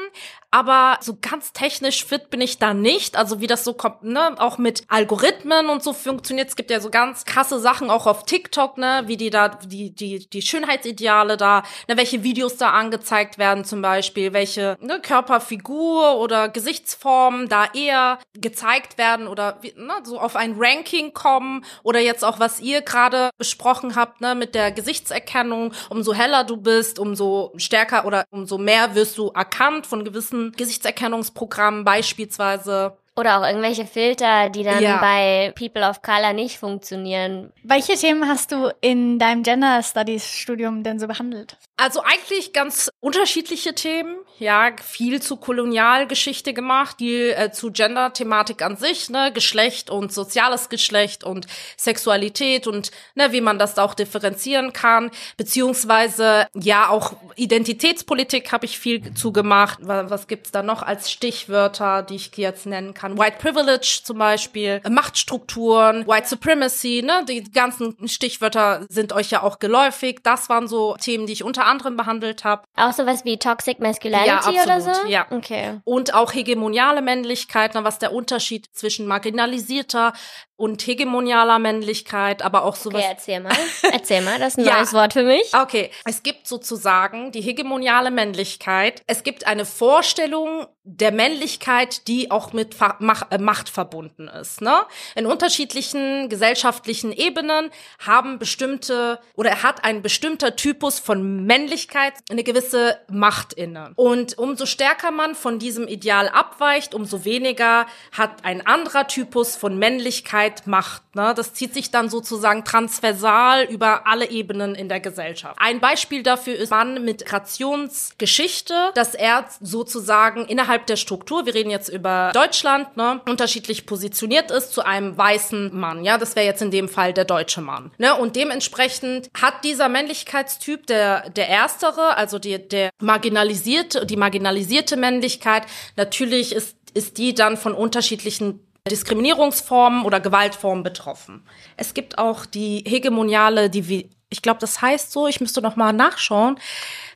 [0.52, 3.16] aber so ganz technisch fit bin ich da nicht.
[3.16, 6.50] Also wie das so kommt, ne, auch mit Algorithmen und so funktioniert.
[6.50, 9.94] Es gibt ja so ganz krasse Sachen auch auf TikTok, ne, wie die da, die,
[9.94, 16.18] die, die Schönheitsideale da, ne, welche Videos da angezeigt werden zum Beispiel, welche ne, Körperfigur
[16.18, 22.26] oder Gesichtsformen da eher gezeigt werden oder ne, so auf ein Ranking kommen oder jetzt
[22.26, 27.54] auch, was ihr gerade besprochen habt, ne, mit der Gesichtserkennung, umso heller du bist, umso
[27.58, 32.98] stärker oder umso mehr wirst du erkannt von gewissen ganzen Gesichtserkennungsprogrammen beispielsweise.
[33.20, 34.98] Oder auch irgendwelche Filter, die dann ja.
[35.02, 37.52] bei People of Color nicht funktionieren.
[37.64, 41.58] Welche Themen hast du in deinem Gender Studies Studium denn so behandelt?
[41.76, 44.18] Also eigentlich ganz unterschiedliche Themen.
[44.38, 50.70] Ja, viel zu Kolonialgeschichte gemacht, viel äh, zu Gender-Thematik an sich, ne, Geschlecht und soziales
[50.70, 57.18] Geschlecht und Sexualität und ne, wie man das da auch differenzieren kann, beziehungsweise ja auch
[57.36, 59.80] Identitätspolitik habe ich viel zu gemacht.
[59.82, 63.09] Was, was gibt's da noch als Stichwörter, die ich jetzt nennen kann?
[63.18, 69.60] White Privilege zum Beispiel, Machtstrukturen, White Supremacy, ne, die ganzen Stichwörter sind euch ja auch
[69.60, 70.20] geläufig.
[70.24, 72.64] Das waren so Themen, die ich unter anderem behandelt habe.
[72.76, 75.08] Auch sowas wie Toxic Masculinity ja, absolut, oder so?
[75.08, 75.28] Ja.
[75.30, 75.80] Okay.
[75.84, 80.14] Und auch hegemoniale Männlichkeit, was der Unterschied zwischen marginalisierter
[80.60, 83.02] und hegemonialer Männlichkeit, aber auch sowas.
[83.02, 83.54] Okay, erzähl mal.
[83.94, 84.76] Erzähl mal, das ist ein ja.
[84.76, 85.54] neues Wort für mich.
[85.54, 89.02] Okay, es gibt sozusagen die hegemoniale Männlichkeit.
[89.08, 94.62] Es gibt eine Vorstellung der Männlichkeit, die auch mit äh, Macht verbunden ist.
[94.62, 94.82] Ne?
[95.16, 97.70] In unterschiedlichen gesellschaftlichen Ebenen
[98.00, 103.92] haben bestimmte oder hat ein bestimmter Typus von Männlichkeit eine gewisse Macht inne.
[103.96, 109.78] Und umso stärker man von diesem Ideal abweicht, umso weniger hat ein anderer Typus von
[109.78, 111.16] Männlichkeit Arbeit macht.
[111.16, 111.34] Ne?
[111.36, 115.56] Das zieht sich dann sozusagen transversal über alle Ebenen in der Gesellschaft.
[115.60, 121.70] Ein Beispiel dafür ist Mann mit Migrationsgeschichte, dass er sozusagen innerhalb der Struktur, wir reden
[121.70, 126.04] jetzt über Deutschland, ne, unterschiedlich positioniert ist zu einem weißen Mann.
[126.04, 127.92] Ja, das wäre jetzt in dem Fall der deutsche Mann.
[127.98, 128.16] Ne?
[128.16, 135.64] Und dementsprechend hat dieser Männlichkeitstyp, der, der erstere, also die, der marginalisierte, die marginalisierte Männlichkeit,
[135.96, 141.48] natürlich ist ist die dann von unterschiedlichen Diskriminierungsformen oder Gewaltformen betroffen.
[141.78, 145.94] Es gibt auch die hegemoniale, die, ich glaube, das heißt so, ich müsste noch mal
[145.94, 146.60] nachschauen,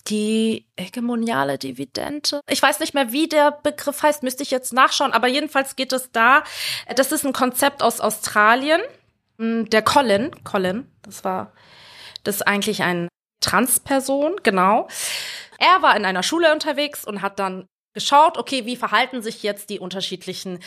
[0.08, 2.42] die hegemoniale Dividende.
[2.50, 5.94] Ich weiß nicht mehr, wie der Begriff heißt, müsste ich jetzt nachschauen, aber jedenfalls geht
[5.94, 6.44] es da,
[6.96, 8.82] das ist ein Konzept aus Australien.
[9.38, 11.54] Hm, der Colin, Colin, das war,
[12.24, 13.08] das ist eigentlich ein
[13.42, 14.88] Transperson, genau.
[15.60, 19.70] Er war in einer Schule unterwegs und hat dann geschaut, okay, wie verhalten sich jetzt
[19.70, 20.60] die unterschiedlichen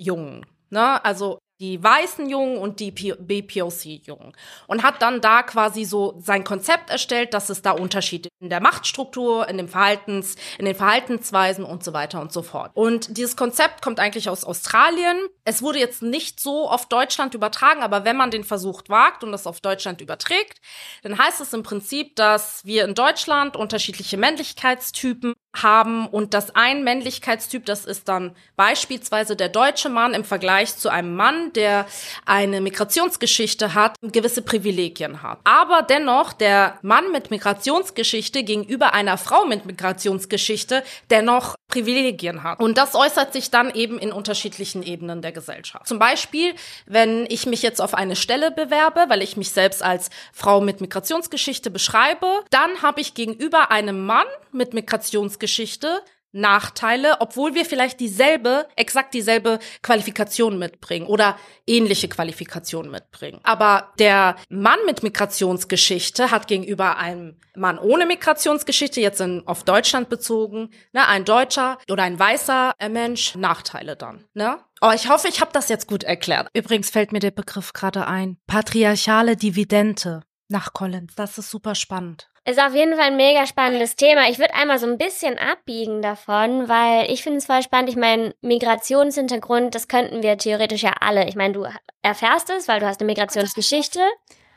[0.00, 0.46] Jungen.
[0.70, 1.04] Ne?
[1.04, 4.32] Also die weißen Jungen und die BPOC-Jungen.
[4.66, 8.60] Und hat dann da quasi so sein Konzept erstellt, dass es da Unterschiede in der
[8.60, 12.70] Machtstruktur, in dem Verhaltens, in den Verhaltensweisen und so weiter und so fort.
[12.74, 15.18] Und dieses Konzept kommt eigentlich aus Australien.
[15.44, 19.30] Es wurde jetzt nicht so auf Deutschland übertragen, aber wenn man den Versuch wagt und
[19.30, 20.62] das auf Deutschland überträgt,
[21.02, 26.84] dann heißt es im Prinzip, dass wir in Deutschland unterschiedliche Männlichkeitstypen haben und das ein
[26.84, 31.86] Männlichkeitstyp, das ist dann beispielsweise der deutsche Mann im Vergleich zu einem Mann, der
[32.24, 35.40] eine Migrationsgeschichte hat, gewisse Privilegien hat.
[35.44, 42.60] Aber dennoch der Mann mit Migrationsgeschichte gegenüber einer Frau mit Migrationsgeschichte dennoch Privilegien hat.
[42.60, 45.86] Und das äußert sich dann eben in unterschiedlichen Ebenen der Gesellschaft.
[45.86, 46.54] Zum Beispiel,
[46.86, 50.80] wenn ich mich jetzt auf eine Stelle bewerbe, weil ich mich selbst als Frau mit
[50.80, 58.66] Migrationsgeschichte beschreibe, dann habe ich gegenüber einem Mann mit Migrationsgeschichte Nachteile, obwohl wir vielleicht dieselbe,
[58.76, 63.40] exakt dieselbe Qualifikation mitbringen oder ähnliche Qualifikationen mitbringen.
[63.42, 70.08] Aber der Mann mit Migrationsgeschichte hat gegenüber einem Mann ohne Migrationsgeschichte, jetzt in, auf Deutschland
[70.08, 74.24] bezogen, ne, ein Deutscher oder ein weißer Mensch, Nachteile dann.
[74.34, 74.58] Ne?
[74.80, 76.48] Oh, ich hoffe, ich habe das jetzt gut erklärt.
[76.54, 78.38] Übrigens fällt mir der Begriff gerade ein.
[78.46, 81.14] Patriarchale Dividende nach Collins.
[81.14, 82.28] Das ist super spannend.
[82.44, 84.28] Ist auf jeden Fall ein mega spannendes Thema.
[84.30, 87.90] Ich würde einmal so ein bisschen abbiegen davon, weil ich finde es voll spannend.
[87.90, 91.28] Ich meine, Migrationshintergrund, das könnten wir theoretisch ja alle.
[91.28, 91.66] Ich meine, du
[92.02, 94.00] erfährst es, weil du hast eine Migrationsgeschichte.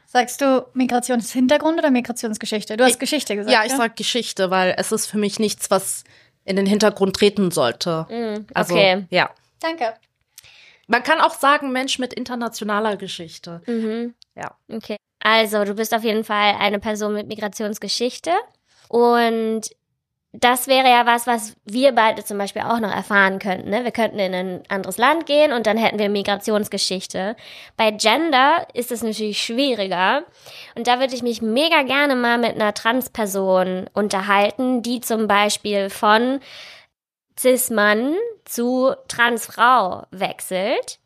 [0.06, 2.77] Sagst du Migrationshintergrund oder Migrationsgeschichte?
[2.77, 3.53] Du hast ich, Geschichte gesagt.
[3.53, 3.77] Ja, ich ja?
[3.77, 6.03] sag Geschichte, weil es ist für mich nichts, was
[6.45, 8.06] in den Hintergrund treten sollte.
[8.10, 9.06] Mm, also, okay.
[9.10, 9.29] ja.
[9.60, 9.93] Danke.
[10.88, 13.62] Man kann auch sagen, Mensch mit internationaler Geschichte.
[13.65, 14.13] Mhm.
[14.36, 14.58] Ja.
[14.69, 14.97] Okay.
[15.23, 18.31] Also, du bist auf jeden Fall eine Person mit Migrationsgeschichte.
[18.89, 19.69] Und
[20.33, 23.69] das wäre ja was, was wir beide zum Beispiel auch noch erfahren könnten.
[23.69, 23.83] Ne?
[23.83, 27.36] Wir könnten in ein anderes Land gehen und dann hätten wir Migrationsgeschichte.
[27.77, 30.23] Bei Gender ist es natürlich schwieriger.
[30.75, 35.91] Und da würde ich mich mega gerne mal mit einer Transperson unterhalten, die zum Beispiel
[35.91, 36.39] von
[37.39, 40.99] Cis-Mann zu Transfrau wechselt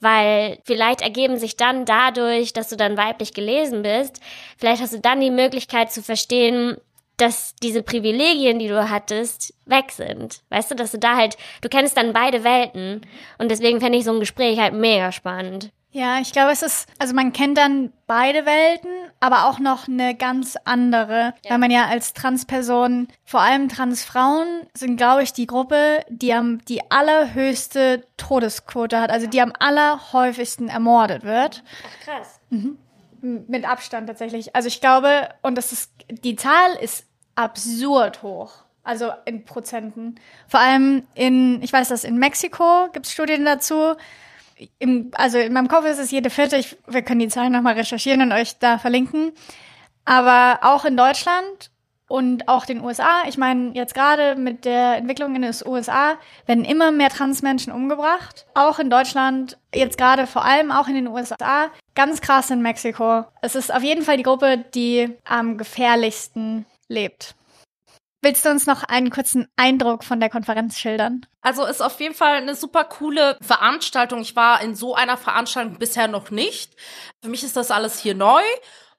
[0.00, 4.20] weil vielleicht ergeben sich dann dadurch, dass du dann weiblich gelesen bist,
[4.58, 6.76] vielleicht hast du dann die Möglichkeit zu verstehen,
[7.16, 10.40] dass diese Privilegien, die du hattest, weg sind.
[10.48, 13.02] Weißt du, dass du da halt, du kennst dann beide Welten
[13.38, 15.70] und deswegen fände ich so ein Gespräch halt mega spannend.
[15.92, 20.14] Ja, ich glaube, es ist, also man kennt dann beide Welten, aber auch noch eine
[20.14, 21.50] ganz andere, ja.
[21.50, 26.64] weil man ja als Transperson, vor allem Transfrauen, sind, glaube ich, die Gruppe, die am
[26.66, 31.64] die allerhöchste Todesquote hat, also die am allerhäufigsten ermordet wird.
[31.84, 32.40] Ach krass.
[32.50, 32.78] Mhm.
[33.20, 34.54] Mit Abstand tatsächlich.
[34.54, 38.52] Also ich glaube, und das ist, die Zahl ist absurd hoch.
[38.82, 40.18] Also in Prozenten.
[40.48, 43.96] Vor allem in, ich weiß das, in Mexiko gibt es Studien dazu
[44.78, 46.56] im, also in meinem Kopf ist es jede vierte.
[46.56, 49.32] Ich, wir können die Zahlen nochmal recherchieren und euch da verlinken.
[50.04, 51.70] Aber auch in Deutschland
[52.08, 56.64] und auch den USA, ich meine, jetzt gerade mit der Entwicklung in den USA werden
[56.64, 58.46] immer mehr Transmenschen umgebracht.
[58.54, 61.70] Auch in Deutschland, jetzt gerade vor allem auch in den USA.
[61.94, 63.24] Ganz krass in Mexiko.
[63.42, 67.36] Es ist auf jeden Fall die Gruppe, die am gefährlichsten lebt.
[68.22, 71.24] Willst du uns noch einen kurzen Eindruck von der Konferenz schildern?
[71.40, 74.20] Also ist auf jeden Fall eine super coole Veranstaltung.
[74.20, 76.76] Ich war in so einer Veranstaltung bisher noch nicht.
[77.22, 78.42] Für mich ist das alles hier neu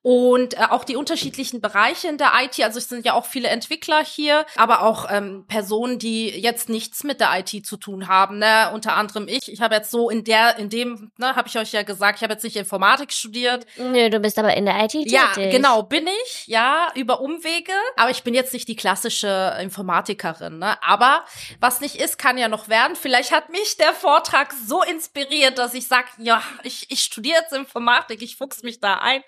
[0.04, 2.60] und äh, auch die unterschiedlichen Bereiche in der IT.
[2.64, 7.04] Also es sind ja auch viele Entwickler hier, aber auch ähm, Personen, die jetzt nichts
[7.04, 8.40] mit der IT zu tun haben.
[8.40, 8.72] Ne?
[8.74, 9.52] Unter anderem ich.
[9.52, 12.24] Ich habe jetzt so in der, in dem, ne, habe ich euch ja gesagt, ich
[12.24, 13.66] habe jetzt nicht Informatik studiert.
[13.78, 15.12] Nö, du bist aber in der IT tätig.
[15.12, 16.48] Ja, genau, bin ich.
[16.48, 17.74] Ja, über Umwege.
[17.96, 20.60] Aber ich bin jetzt nicht die klassische Informatikerin.
[20.60, 20.82] Ne?
[20.84, 21.26] Aber
[21.60, 22.96] was nicht ist, kann ja noch werden.
[22.96, 27.54] Vielleicht hat mich der Vortrag so inspiriert, dass ich sage, ja, ich, ich studiere jetzt
[27.54, 29.24] Informatik, ich fuchs mich da ein.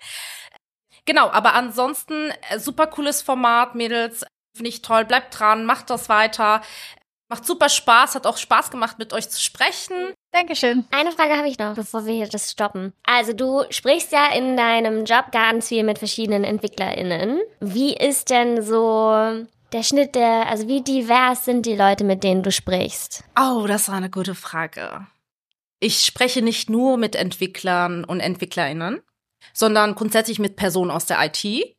[1.06, 4.24] Genau, aber ansonsten äh, super cooles Format, Mädels.
[4.56, 5.04] Finde ich toll.
[5.04, 6.62] Bleibt dran, macht das weiter.
[7.28, 10.12] Macht super Spaß, hat auch Spaß gemacht, mit euch zu sprechen.
[10.32, 10.84] Dankeschön.
[10.90, 12.92] Eine Frage habe ich noch, bevor wir hier das stoppen.
[13.02, 17.40] Also du sprichst ja in deinem Job ganz viel mit verschiedenen EntwicklerInnen.
[17.60, 22.42] Wie ist denn so der Schnitt der, also wie divers sind die Leute, mit denen
[22.42, 23.24] du sprichst?
[23.38, 25.06] Oh, das war eine gute Frage.
[25.80, 29.02] Ich spreche nicht nur mit Entwicklern und EntwicklerInnen,
[29.52, 31.76] sondern grundsätzlich mit Personen aus der IT.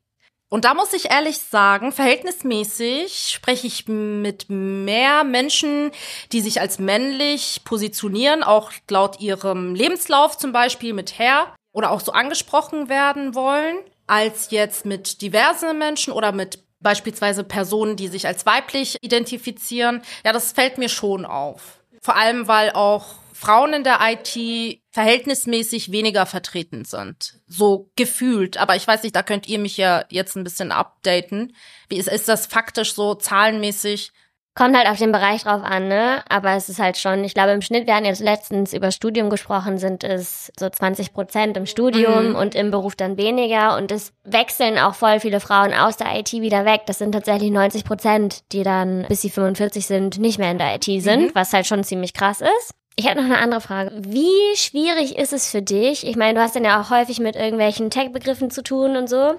[0.49, 5.91] Und da muss ich ehrlich sagen, verhältnismäßig spreche ich mit mehr Menschen,
[6.32, 11.99] die sich als männlich positionieren, auch laut ihrem Lebenslauf zum Beispiel mit Herr oder auch
[11.99, 18.28] so angesprochen werden wollen, als jetzt mit diversen Menschen oder mit beispielsweise Personen, die sich
[18.28, 20.04] als weiblich identifizieren.
[20.23, 21.80] Ja, das fällt mir schon auf.
[22.01, 27.41] Vor allem, weil auch Frauen in der IT verhältnismäßig weniger vertreten sind.
[27.48, 28.58] So gefühlt.
[28.58, 31.54] Aber ich weiß nicht, da könnt ihr mich ja jetzt ein bisschen updaten.
[31.89, 34.13] Wie ist, ist das faktisch so zahlenmäßig?
[34.58, 36.24] Kommt halt auf den Bereich drauf an, ne?
[36.30, 39.30] Aber es ist halt schon, ich glaube, im Schnitt, wir hatten jetzt letztens über Studium
[39.30, 42.36] gesprochen, sind es so 20 Prozent im Studium mhm.
[42.36, 43.76] und im Beruf dann weniger.
[43.76, 46.84] Und es wechseln auch voll viele Frauen aus der IT wieder weg.
[46.86, 50.76] Das sind tatsächlich 90 Prozent, die dann, bis sie 45 sind, nicht mehr in der
[50.76, 51.32] IT sind, mhm.
[51.34, 52.76] was halt schon ziemlich krass ist.
[52.98, 53.92] Ich hätte noch eine andere Frage.
[53.94, 56.08] Wie schwierig ist es für dich?
[56.08, 59.36] Ich meine, du hast dann ja auch häufig mit irgendwelchen Tech-Begriffen zu tun und so,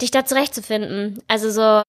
[0.00, 1.20] dich da zurechtzufinden.
[1.26, 1.82] Also so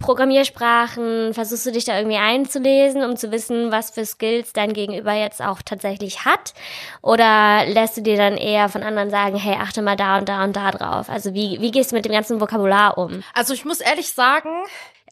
[0.00, 5.12] Programmiersprachen, versuchst du dich da irgendwie einzulesen, um zu wissen, was für Skills dein Gegenüber
[5.12, 6.54] jetzt auch tatsächlich hat?
[7.02, 10.42] Oder lässt du dir dann eher von anderen sagen, hey, achte mal da und da
[10.42, 11.10] und da drauf?
[11.10, 13.22] Also wie, wie gehst du mit dem ganzen Vokabular um?
[13.34, 14.50] Also ich muss ehrlich sagen,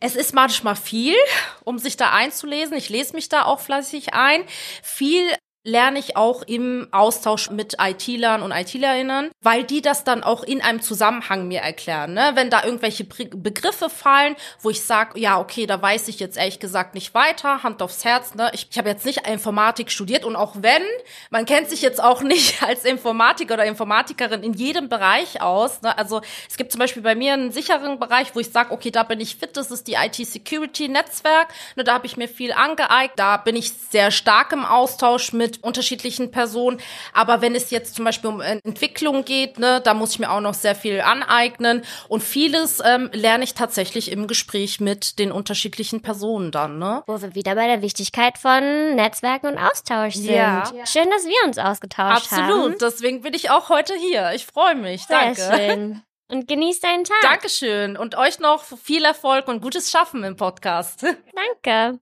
[0.01, 1.17] Es ist manchmal viel,
[1.65, 2.77] um sich da einzulesen.
[2.77, 4.45] Ich lese mich da auch fleißig ein.
[4.83, 5.35] Viel
[5.69, 10.63] lerne ich auch im Austausch mit IT-Lern und IT-Lerinnen, weil die das dann auch in
[10.63, 12.15] einem Zusammenhang mir erklären.
[12.15, 12.33] Ne?
[12.35, 16.59] Wenn da irgendwelche Begriffe fallen, wo ich sage, ja, okay, da weiß ich jetzt ehrlich
[16.59, 18.35] gesagt nicht weiter, Hand aufs Herz.
[18.35, 18.51] Ne?
[18.55, 20.83] Ich, ich habe jetzt nicht Informatik studiert und auch wenn,
[21.31, 25.83] man kennt sich jetzt auch nicht als Informatiker oder Informatikerin in jedem Bereich aus.
[25.83, 25.97] Ne?
[25.97, 29.03] Also es gibt zum Beispiel bei mir einen sicheren Bereich, wo ich sage, okay, da
[29.03, 31.49] bin ich fit, das ist die IT-Security-Netzwerk.
[31.77, 35.58] Ne, da habe ich mir viel angeeignet, da bin ich sehr stark im Austausch mit
[35.63, 36.81] unterschiedlichen Personen.
[37.13, 40.31] Aber wenn es jetzt zum Beispiel um äh, Entwicklung geht, ne, da muss ich mir
[40.31, 41.83] auch noch sehr viel aneignen.
[42.09, 46.79] Und vieles ähm, lerne ich tatsächlich im Gespräch mit den unterschiedlichen Personen dann.
[46.79, 47.03] Ne?
[47.07, 50.31] Wo wir wieder bei der Wichtigkeit von Netzwerken und Austausch sind.
[50.31, 50.65] Ja.
[50.85, 52.45] Schön, dass wir uns ausgetauscht Absolut.
[52.45, 52.73] haben.
[52.73, 52.83] Absolut.
[52.83, 54.33] Deswegen bin ich auch heute hier.
[54.35, 55.05] Ich freue mich.
[55.05, 55.57] Sehr Danke.
[55.57, 56.03] Schön.
[56.31, 57.23] Und genießt deinen Tag.
[57.23, 57.97] Dankeschön.
[57.97, 61.03] Und euch noch viel Erfolg und gutes Schaffen im Podcast.
[61.63, 62.01] Danke.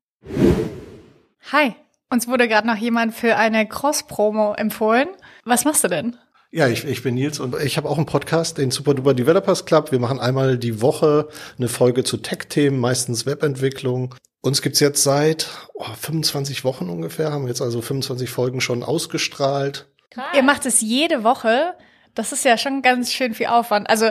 [1.53, 1.77] Hi.
[2.09, 5.09] Uns wurde gerade noch jemand für eine Cross-Promo empfohlen.
[5.45, 6.17] Was machst du denn?
[6.53, 9.65] Ja, ich, ich bin Nils und ich habe auch einen Podcast, den Super Duper Developers
[9.65, 9.91] Club.
[9.91, 11.29] Wir machen einmal die Woche
[11.59, 14.15] eine Folge zu Tech-Themen, meistens Webentwicklung.
[14.41, 19.89] Uns gibt's jetzt seit oh, 25 Wochen ungefähr, haben jetzt also 25 Folgen schon ausgestrahlt.
[20.11, 20.27] Krass.
[20.35, 21.75] Ihr macht es jede Woche.
[22.15, 23.91] Das ist ja schon ganz schön viel Aufwand.
[23.91, 24.11] Also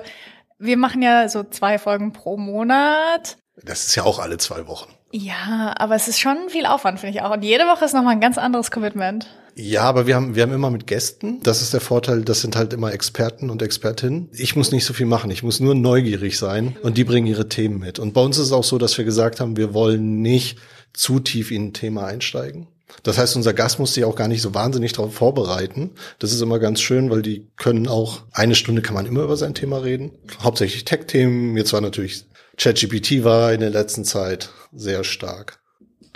[0.59, 3.37] wir machen ja so zwei Folgen pro Monat.
[3.63, 4.93] Das ist ja auch alle zwei Wochen.
[5.17, 7.31] Ja, aber es ist schon viel Aufwand, finde ich auch.
[7.31, 9.27] Und jede Woche ist nochmal ein ganz anderes Commitment.
[9.55, 11.39] Ja, aber wir haben, wir haben immer mit Gästen.
[11.41, 14.27] Das ist der Vorteil, das sind halt immer Experten und Expertinnen.
[14.33, 15.31] Ich muss nicht so viel machen.
[15.31, 17.97] Ich muss nur neugierig sein und die bringen ihre Themen mit.
[17.97, 20.57] Und bei uns ist es auch so, dass wir gesagt haben, wir wollen nicht
[20.91, 22.67] zu tief in ein Thema einsteigen.
[23.03, 25.91] Das heißt, unser Gast muss sich auch gar nicht so wahnsinnig darauf vorbereiten.
[26.19, 29.37] Das ist immer ganz schön, weil die können auch, eine Stunde kann man immer über
[29.37, 30.11] sein Thema reden.
[30.43, 31.55] Hauptsächlich Tech-Themen.
[31.55, 32.25] Jetzt war natürlich
[32.57, 35.59] ChatGPT war in der letzten Zeit sehr stark.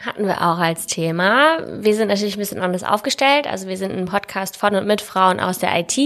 [0.01, 1.59] Hatten wir auch als Thema.
[1.81, 3.47] Wir sind natürlich ein bisschen anders aufgestellt.
[3.47, 5.97] Also wir sind ein Podcast von und mit Frauen aus der IT.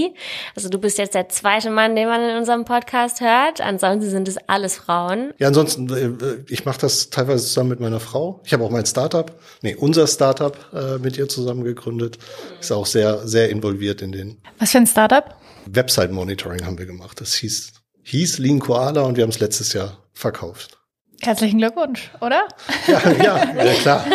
[0.55, 3.61] Also du bist jetzt der zweite Mann, den man in unserem Podcast hört.
[3.61, 5.33] Ansonsten sind es alles Frauen.
[5.37, 8.41] Ja, ansonsten, äh, ich mache das teilweise zusammen mit meiner Frau.
[8.45, 9.31] Ich habe auch mein Startup,
[9.61, 12.17] nee, unser Startup äh, mit ihr zusammen gegründet.
[12.59, 14.41] Ist auch sehr, sehr involviert in den.
[14.57, 15.35] Was für ein Startup?
[15.67, 17.21] Website Monitoring haben wir gemacht.
[17.21, 17.73] Das hieß,
[18.03, 20.77] hieß Lean Koala und wir haben es letztes Jahr verkauft.
[21.21, 22.47] Herzlichen Glückwunsch, oder?
[22.87, 24.05] Ja, ja, ja, klar.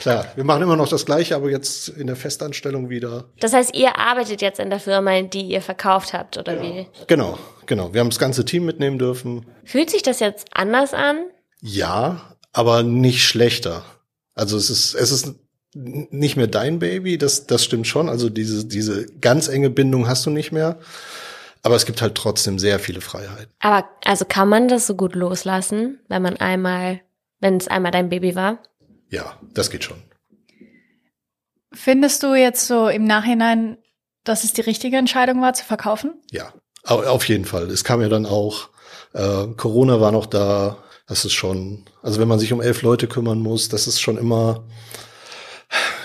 [0.00, 3.24] Klar, wir machen immer noch das Gleiche, aber jetzt in der Festanstellung wieder.
[3.40, 6.62] Das heißt, ihr arbeitet jetzt in der Firma, die ihr verkauft habt, oder ja.
[6.62, 6.86] wie?
[7.06, 7.92] Genau, genau.
[7.92, 9.46] Wir haben das ganze Team mitnehmen dürfen.
[9.64, 11.18] Fühlt sich das jetzt anders an?
[11.60, 13.84] Ja, aber nicht schlechter.
[14.34, 15.34] Also es ist, es ist
[15.74, 18.08] nicht mehr dein Baby, das, das stimmt schon.
[18.08, 20.78] Also diese, diese ganz enge Bindung hast du nicht mehr.
[21.62, 23.52] Aber es gibt halt trotzdem sehr viele Freiheiten.
[23.60, 27.00] Aber also kann man das so gut loslassen, wenn man einmal,
[27.40, 28.62] wenn es einmal dein Baby war?
[29.10, 30.02] Ja, das geht schon.
[31.72, 33.78] Findest du jetzt so im Nachhinein,
[34.24, 36.14] dass es die richtige Entscheidung war, zu verkaufen?
[36.30, 36.52] Ja,
[36.84, 37.70] auf jeden Fall.
[37.70, 38.70] Es kam ja dann auch,
[39.12, 40.78] äh, Corona war noch da.
[41.06, 44.16] Das ist schon, also wenn man sich um elf Leute kümmern muss, das ist schon
[44.16, 44.64] immer,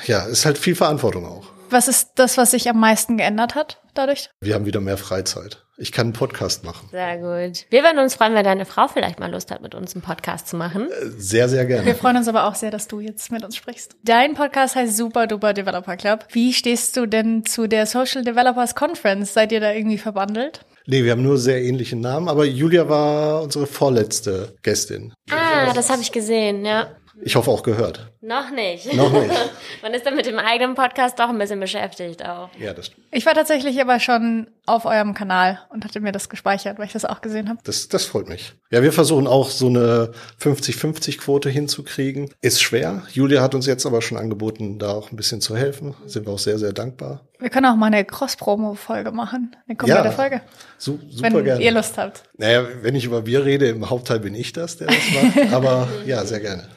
[0.07, 1.54] ja, ist halt viel Verantwortung auch.
[1.69, 4.29] Was ist das, was sich am meisten geändert hat dadurch?
[4.41, 5.63] Wir haben wieder mehr Freizeit.
[5.77, 6.87] Ich kann einen Podcast machen.
[6.91, 7.65] Sehr gut.
[7.69, 10.47] Wir würden uns freuen, wenn deine Frau vielleicht mal Lust hat, mit uns einen Podcast
[10.47, 10.87] zu machen.
[11.17, 11.85] Sehr, sehr gerne.
[11.85, 13.95] Wir freuen uns aber auch sehr, dass du jetzt mit uns sprichst.
[14.03, 16.27] Dein Podcast heißt Super Duper Developer Club.
[16.31, 19.33] Wie stehst du denn zu der Social Developers Conference?
[19.33, 20.61] Seid ihr da irgendwie verbandelt?
[20.85, 25.13] Nee, wir haben nur sehr ähnliche Namen, aber Julia war unsere vorletzte Gästin.
[25.29, 26.95] Ah, das habe ich gesehen, ja.
[27.21, 28.11] Ich hoffe auch gehört.
[28.21, 28.93] Noch nicht.
[28.93, 29.31] Noch nicht.
[29.81, 32.49] Man ist dann mit dem eigenen Podcast doch ein bisschen beschäftigt auch.
[32.59, 33.07] Ja, das stimmt.
[33.11, 36.93] Ich war tatsächlich aber schon auf eurem Kanal und hatte mir das gespeichert, weil ich
[36.93, 37.59] das auch gesehen habe.
[37.63, 38.53] Das, das freut mich.
[38.69, 40.11] Ja, wir versuchen auch so eine
[40.41, 42.29] 50-50-Quote hinzukriegen.
[42.41, 43.03] Ist schwer.
[43.11, 45.95] Julia hat uns jetzt aber schon angeboten, da auch ein bisschen zu helfen.
[46.05, 47.21] Sind wir auch sehr, sehr dankbar.
[47.39, 49.55] Wir können auch mal eine Cross-Promo-Folge machen.
[49.67, 50.41] Eine komplette Ja, Folge.
[50.77, 51.63] Su super Wenn gerne.
[51.63, 52.23] ihr Lust habt.
[52.37, 55.53] Naja, wenn ich über wir rede, im Hauptteil bin ich das, der das macht.
[55.53, 56.67] aber ja, sehr gerne.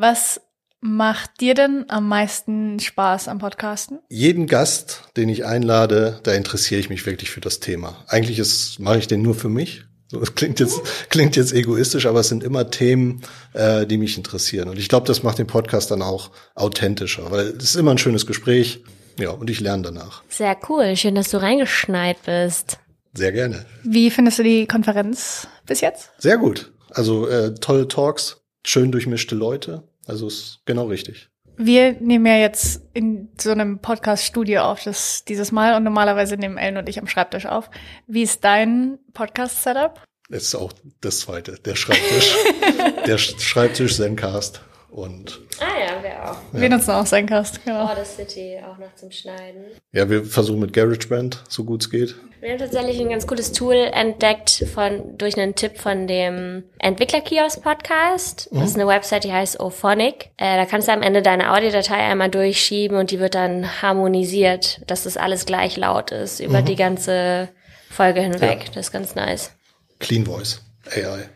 [0.00, 0.40] Was
[0.80, 3.98] macht dir denn am meisten Spaß am Podcasten?
[4.08, 8.02] jeden Gast, den ich einlade, da interessiere ich mich wirklich für das Thema.
[8.08, 9.82] Eigentlich ist, mache ich den nur für mich.
[10.08, 10.80] So, Das klingt jetzt,
[11.10, 13.20] klingt jetzt egoistisch, aber es sind immer Themen,
[13.52, 14.70] äh, die mich interessieren.
[14.70, 17.98] Und ich glaube, das macht den Podcast dann auch authentischer, weil es ist immer ein
[17.98, 18.82] schönes Gespräch.
[19.18, 20.22] Ja, und ich lerne danach.
[20.30, 20.96] Sehr cool.
[20.96, 22.78] Schön, dass du reingeschneit bist.
[23.12, 23.66] Sehr gerne.
[23.82, 26.10] Wie findest du die Konferenz bis jetzt?
[26.16, 26.72] Sehr gut.
[26.88, 29.82] Also äh, tolle Talks, schön durchmischte Leute.
[30.10, 31.28] Also ist genau richtig.
[31.56, 36.58] Wir nehmen ja jetzt in so einem Podcast-Studio auf, das dieses Mal und normalerweise nehmen
[36.58, 37.70] Ellen und ich am Schreibtisch auf.
[38.08, 40.02] Wie ist dein Podcast-Setup?
[40.28, 42.34] Das ist auch das zweite, der Schreibtisch.
[43.06, 46.36] der Schreibtisch Zencast und ah ja, wir auch.
[46.52, 46.60] Ja.
[46.60, 47.88] Wir nutzen auch Zencast, genau.
[48.04, 49.64] City auch noch zum Schneiden.
[49.92, 52.16] Ja, wir versuchen mit GarageBand, so gut es geht.
[52.40, 58.50] Wir haben tatsächlich ein ganz cooles Tool entdeckt von durch einen Tipp von dem Entwicklerkiosk-Podcast.
[58.50, 58.60] Mhm.
[58.60, 60.30] Das ist eine Website, die heißt Ophonic.
[60.38, 64.80] Äh, da kannst du am Ende deine Audiodatei einmal durchschieben und die wird dann harmonisiert,
[64.86, 66.64] dass das alles gleich laut ist über mhm.
[66.64, 67.50] die ganze
[67.90, 68.64] Folge hinweg.
[68.64, 68.72] Ja.
[68.74, 69.52] Das ist ganz nice.
[69.98, 71.28] Clean Voice, AI,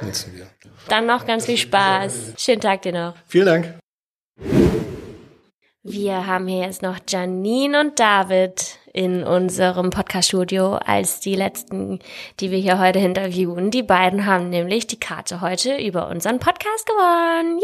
[0.00, 0.06] hm.
[0.06, 0.46] nutzen wir.
[0.90, 2.34] Dann noch ganz viel Spaß.
[2.36, 3.14] Schönen Tag dir noch.
[3.28, 3.74] Vielen Dank.
[5.84, 12.00] Wir haben hier jetzt noch Janine und David in unserem Podcast-Studio als die letzten,
[12.40, 13.70] die wir hier heute interviewen.
[13.70, 17.60] Die beiden haben nämlich die Karte heute über unseren Podcast gewonnen.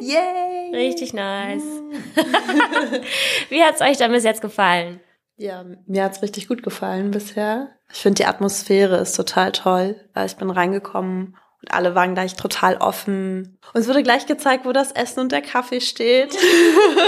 [0.00, 0.14] Yay!
[0.14, 0.74] Yay!
[0.74, 1.62] Richtig nice.
[3.50, 5.00] Wie hat's euch dann bis jetzt gefallen?
[5.36, 7.68] Ja, mir hat's richtig gut gefallen bisher.
[7.92, 9.96] Ich finde die Atmosphäre ist total toll.
[10.24, 13.58] Ich bin reingekommen und alle waren gleich total offen.
[13.72, 16.36] Uns wurde gleich gezeigt, wo das Essen und der Kaffee steht.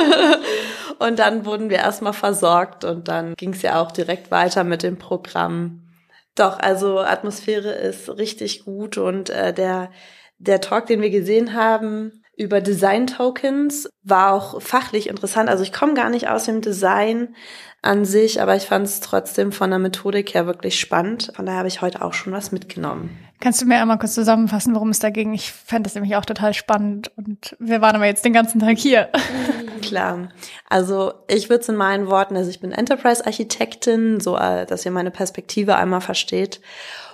[0.98, 4.82] und dann wurden wir erstmal versorgt und dann ging es ja auch direkt weiter mit
[4.82, 5.82] dem Programm.
[6.36, 9.90] Doch, also Atmosphäre ist richtig gut und äh, der,
[10.38, 15.50] der Talk, den wir gesehen haben, über Design Tokens war auch fachlich interessant.
[15.50, 17.34] Also ich komme gar nicht aus dem Design
[17.82, 21.32] an sich, aber ich fand es trotzdem von der Methodik her wirklich spannend.
[21.34, 23.25] Von daher habe ich heute auch schon was mitgenommen.
[23.40, 25.34] Kannst du mir einmal kurz zusammenfassen, worum es da ging?
[25.34, 28.78] Ich fände das nämlich auch total spannend und wir waren aber jetzt den ganzen Tag
[28.78, 29.10] hier.
[29.82, 30.30] Klar.
[30.68, 34.90] Also ich würde es in meinen Worten, also ich bin Enterprise-Architektin, so äh, dass ihr
[34.90, 36.60] meine Perspektive einmal versteht.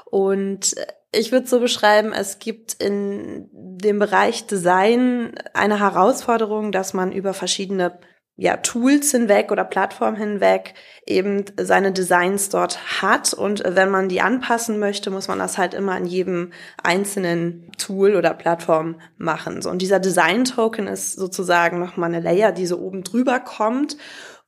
[0.05, 0.75] Und
[1.11, 7.35] ich würde so beschreiben, es gibt in dem Bereich Design eine Herausforderung, dass man über
[7.35, 7.99] verschiedene
[8.43, 10.75] ja, Tools hinweg oder Plattformen hinweg
[11.07, 13.33] eben seine Designs dort hat.
[13.35, 18.17] Und wenn man die anpassen möchte, muss man das halt immer in jedem einzelnen Tool
[18.17, 19.63] oder Plattform machen.
[19.63, 23.97] So, und dieser Design-Token ist sozusagen nochmal eine Layer, die so oben drüber kommt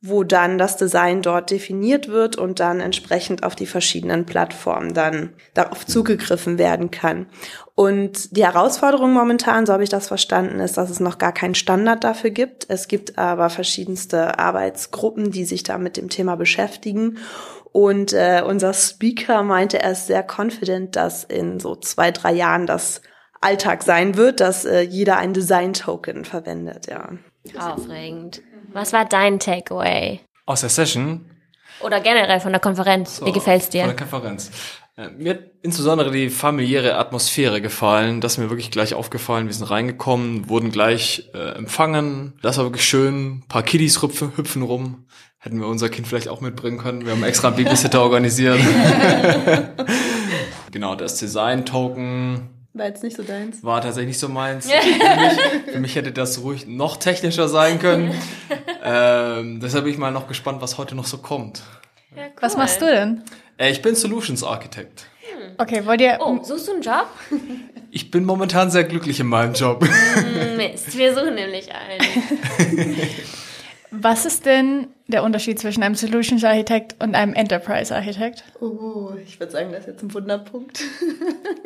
[0.06, 5.30] wo dann das Design dort definiert wird und dann entsprechend auf die verschiedenen Plattformen dann
[5.54, 7.24] darauf zugegriffen werden kann.
[7.76, 11.56] Und die Herausforderung momentan, so habe ich das verstanden, ist, dass es noch gar keinen
[11.56, 12.66] Standard dafür gibt.
[12.68, 17.18] Es gibt aber verschiedenste Arbeitsgruppen, die sich da mit dem Thema beschäftigen.
[17.72, 22.68] Und äh, unser Speaker meinte, er ist sehr confident, dass in so zwei, drei Jahren
[22.68, 23.02] das
[23.40, 27.10] Alltag sein wird, dass äh, jeder ein Design-Token verwendet, ja.
[27.58, 28.42] Aufregend.
[28.72, 30.20] Was war dein Takeaway?
[30.46, 31.28] Aus der Session?
[31.80, 33.16] Oder generell von der Konferenz?
[33.16, 33.80] So, Wie gefällt's dir?
[33.84, 34.50] Von der Konferenz.
[34.96, 38.20] Mir hat insbesondere die familiäre Atmosphäre gefallen.
[38.20, 39.46] Das ist mir wirklich gleich aufgefallen.
[39.46, 42.34] Wir sind reingekommen, wurden gleich äh, empfangen.
[42.42, 43.38] Das war wirklich schön.
[43.38, 45.06] Ein paar Kiddies hüpfen, hüpfen rum.
[45.38, 47.04] Hätten wir unser Kind vielleicht auch mitbringen können.
[47.04, 48.58] Wir haben extra einen Babysitter organisiert.
[50.70, 53.62] genau, das Design-Token war jetzt nicht so deins.
[53.62, 54.66] War tatsächlich nicht so meins.
[54.70, 58.12] für, mich, für, mich, hätte das ruhig noch technischer sein können.
[58.84, 61.62] ähm, deshalb bin ich mal noch gespannt, was heute noch so kommt.
[62.16, 62.32] Ja, cool.
[62.40, 63.22] Was machst du denn?
[63.56, 65.06] Äh, ich bin Solutions Architect.
[65.20, 65.52] Hm.
[65.58, 66.18] Okay, wollt ihr.
[66.20, 67.08] Oh, suchst du einen Job?
[67.96, 69.86] Ich bin momentan sehr glücklich in meinem Job.
[70.56, 72.96] Mist, wir suchen nämlich einen.
[73.92, 78.42] Was ist denn der Unterschied zwischen einem Solutions Architekt und einem Enterprise Architekt?
[78.60, 80.82] Oh, ich würde sagen, das ist jetzt ein Wunderpunkt.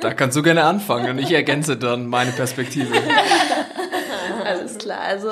[0.01, 2.93] Da kannst du gerne anfangen und ich ergänze dann meine Perspektive.
[4.49, 5.01] Alles klar.
[5.01, 5.31] Also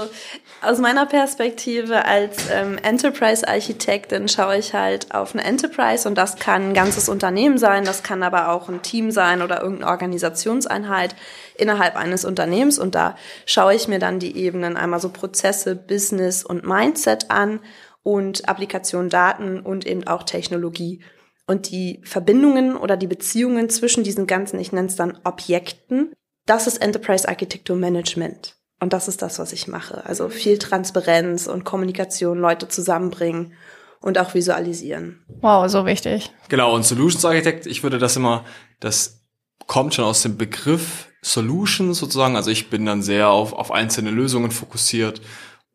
[0.62, 6.70] aus meiner Perspektive als ähm, Enterprise-Architektin schaue ich halt auf eine Enterprise und das kann
[6.70, 11.14] ein ganzes Unternehmen sein, das kann aber auch ein Team sein oder irgendeine Organisationseinheit
[11.56, 16.44] innerhalb eines Unternehmens und da schaue ich mir dann die Ebenen einmal so Prozesse, Business
[16.44, 17.60] und Mindset an
[18.02, 21.02] und Applikation Daten und eben auch Technologie.
[21.46, 26.12] Und die Verbindungen oder die Beziehungen zwischen diesen ganzen, ich nenne es dann Objekten,
[26.44, 28.55] das ist Enterprise Architecture Management.
[28.80, 30.04] Und das ist das, was ich mache.
[30.04, 33.54] Also viel Transparenz und Kommunikation, Leute zusammenbringen
[34.00, 35.24] und auch visualisieren.
[35.40, 36.30] Wow, so wichtig.
[36.48, 38.44] Genau, und Solutions Architect, ich würde das immer,
[38.80, 39.22] das
[39.66, 42.36] kommt schon aus dem Begriff Solutions sozusagen.
[42.36, 45.22] Also ich bin dann sehr auf, auf einzelne Lösungen fokussiert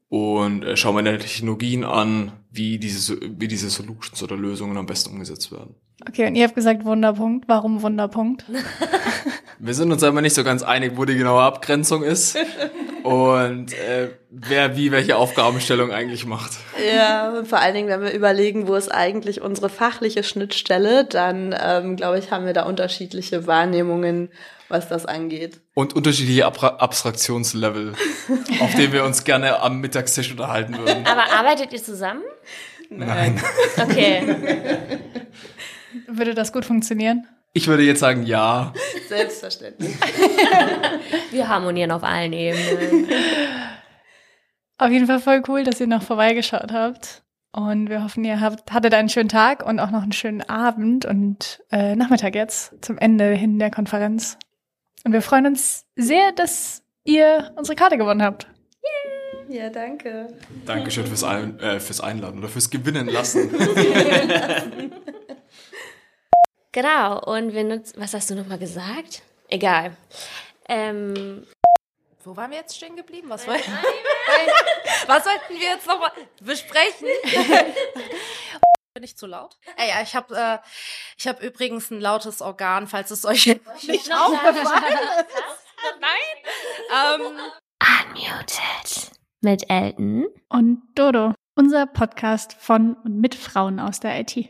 [0.08, 5.12] und äh, schaue mir Technologien an, wie diese, wie diese Solutions oder Lösungen am besten
[5.12, 5.76] umgesetzt werden.
[6.08, 7.48] Okay, und ihr habt gesagt Wunderpunkt.
[7.48, 8.46] Warum Wunderpunkt?
[9.64, 12.36] Wir sind uns aber nicht so ganz einig, wo die genaue Abgrenzung ist
[13.04, 16.54] und äh, wer wie welche Aufgabenstellung eigentlich macht.
[16.96, 21.56] Ja, und vor allen Dingen, wenn wir überlegen, wo ist eigentlich unsere fachliche Schnittstelle, dann
[21.64, 24.30] ähm, glaube ich, haben wir da unterschiedliche Wahrnehmungen,
[24.68, 25.62] was das angeht.
[25.76, 27.94] Und unterschiedliche Ab Abstraktionslevel,
[28.62, 31.06] auf denen wir uns gerne am Mittagstisch unterhalten würden.
[31.06, 32.24] Aber arbeitet ihr zusammen?
[32.90, 33.40] Nein.
[33.78, 34.24] Okay.
[36.08, 37.28] Würde das gut funktionieren?
[37.54, 38.74] Ich würde jetzt sagen ja.
[39.10, 39.94] Selbstverständlich.
[41.32, 43.10] Wir harmonieren auf allen Ebenen.
[44.78, 47.24] Auf jeden Fall voll cool, dass ihr noch vorbeigeschaut habt.
[47.54, 51.04] Und wir hoffen, ihr habt, hattet einen schönen Tag und auch noch einen schönen Abend
[51.04, 54.38] und äh, Nachmittag jetzt zum Ende hin der Konferenz.
[55.04, 58.48] Und wir freuen uns sehr, dass ihr unsere Karte gewonnen habt.
[59.50, 60.28] Ja, danke.
[60.66, 63.52] Dankeschön fürs, Ein äh, fürs Einladen oder fürs Gewinnen lassen.
[66.72, 69.22] genau, und wir nutzen, was hast du nochmal gesagt?
[69.48, 69.96] Egal.
[70.70, 71.46] Ähm,
[72.24, 73.30] Wo waren wir jetzt stehen geblieben?
[73.30, 73.56] Was, woll
[75.08, 77.08] was wollten wir jetzt nochmal besprechen?
[78.94, 79.58] Bin ich zu laut?
[79.78, 80.58] Ey, ja, ich habe äh,
[81.18, 84.72] ich hab übrigens ein lautes Organ, falls es euch nicht aufgefallen ist.
[86.00, 87.22] Nein.
[87.22, 87.40] Ähm,
[88.16, 89.12] Unmuted.
[89.42, 90.28] Mit Elton.
[90.50, 94.50] Und Dodo, unser Podcast von und mit Frauen aus der IT.